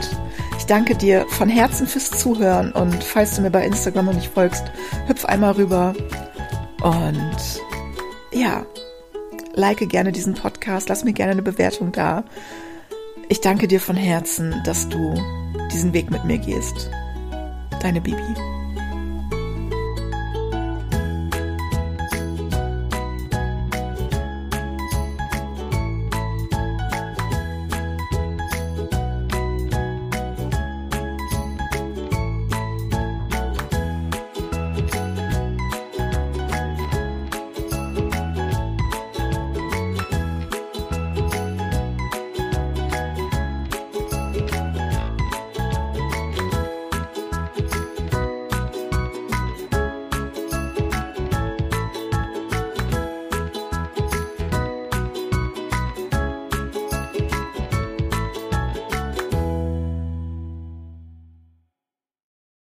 Ich 0.69 0.75
danke 0.75 0.97
dir 0.97 1.25
von 1.31 1.49
Herzen 1.49 1.87
fürs 1.87 2.11
Zuhören 2.11 2.73
und 2.73 3.03
falls 3.03 3.35
du 3.35 3.41
mir 3.41 3.51
bei 3.51 3.65
Instagram 3.65 4.05
noch 4.05 4.13
nicht 4.13 4.31
folgst, 4.31 4.65
hüpf 5.07 5.25
einmal 5.25 5.53
rüber 5.53 5.95
und 6.83 7.37
ja, 8.33 8.67
like 9.55 9.89
gerne 9.89 10.13
diesen 10.13 10.35
Podcast, 10.35 10.91
lass 10.91 11.05
mir 11.05 11.15
gerne 11.15 11.33
eine 11.33 11.41
Bewertung 11.41 11.91
da. 11.91 12.23
Ich 13.31 13.41
danke 13.41 13.67
dir 13.67 13.81
von 13.81 13.97
Herzen, 13.97 14.61
dass 14.67 14.91
du 14.91 15.15
diesen 15.73 15.95
Weg 15.95 16.11
mit 16.11 16.27
mir 16.27 16.37
gehst. 16.37 16.91
Deine 17.81 18.03
Bibi. 18.03 18.58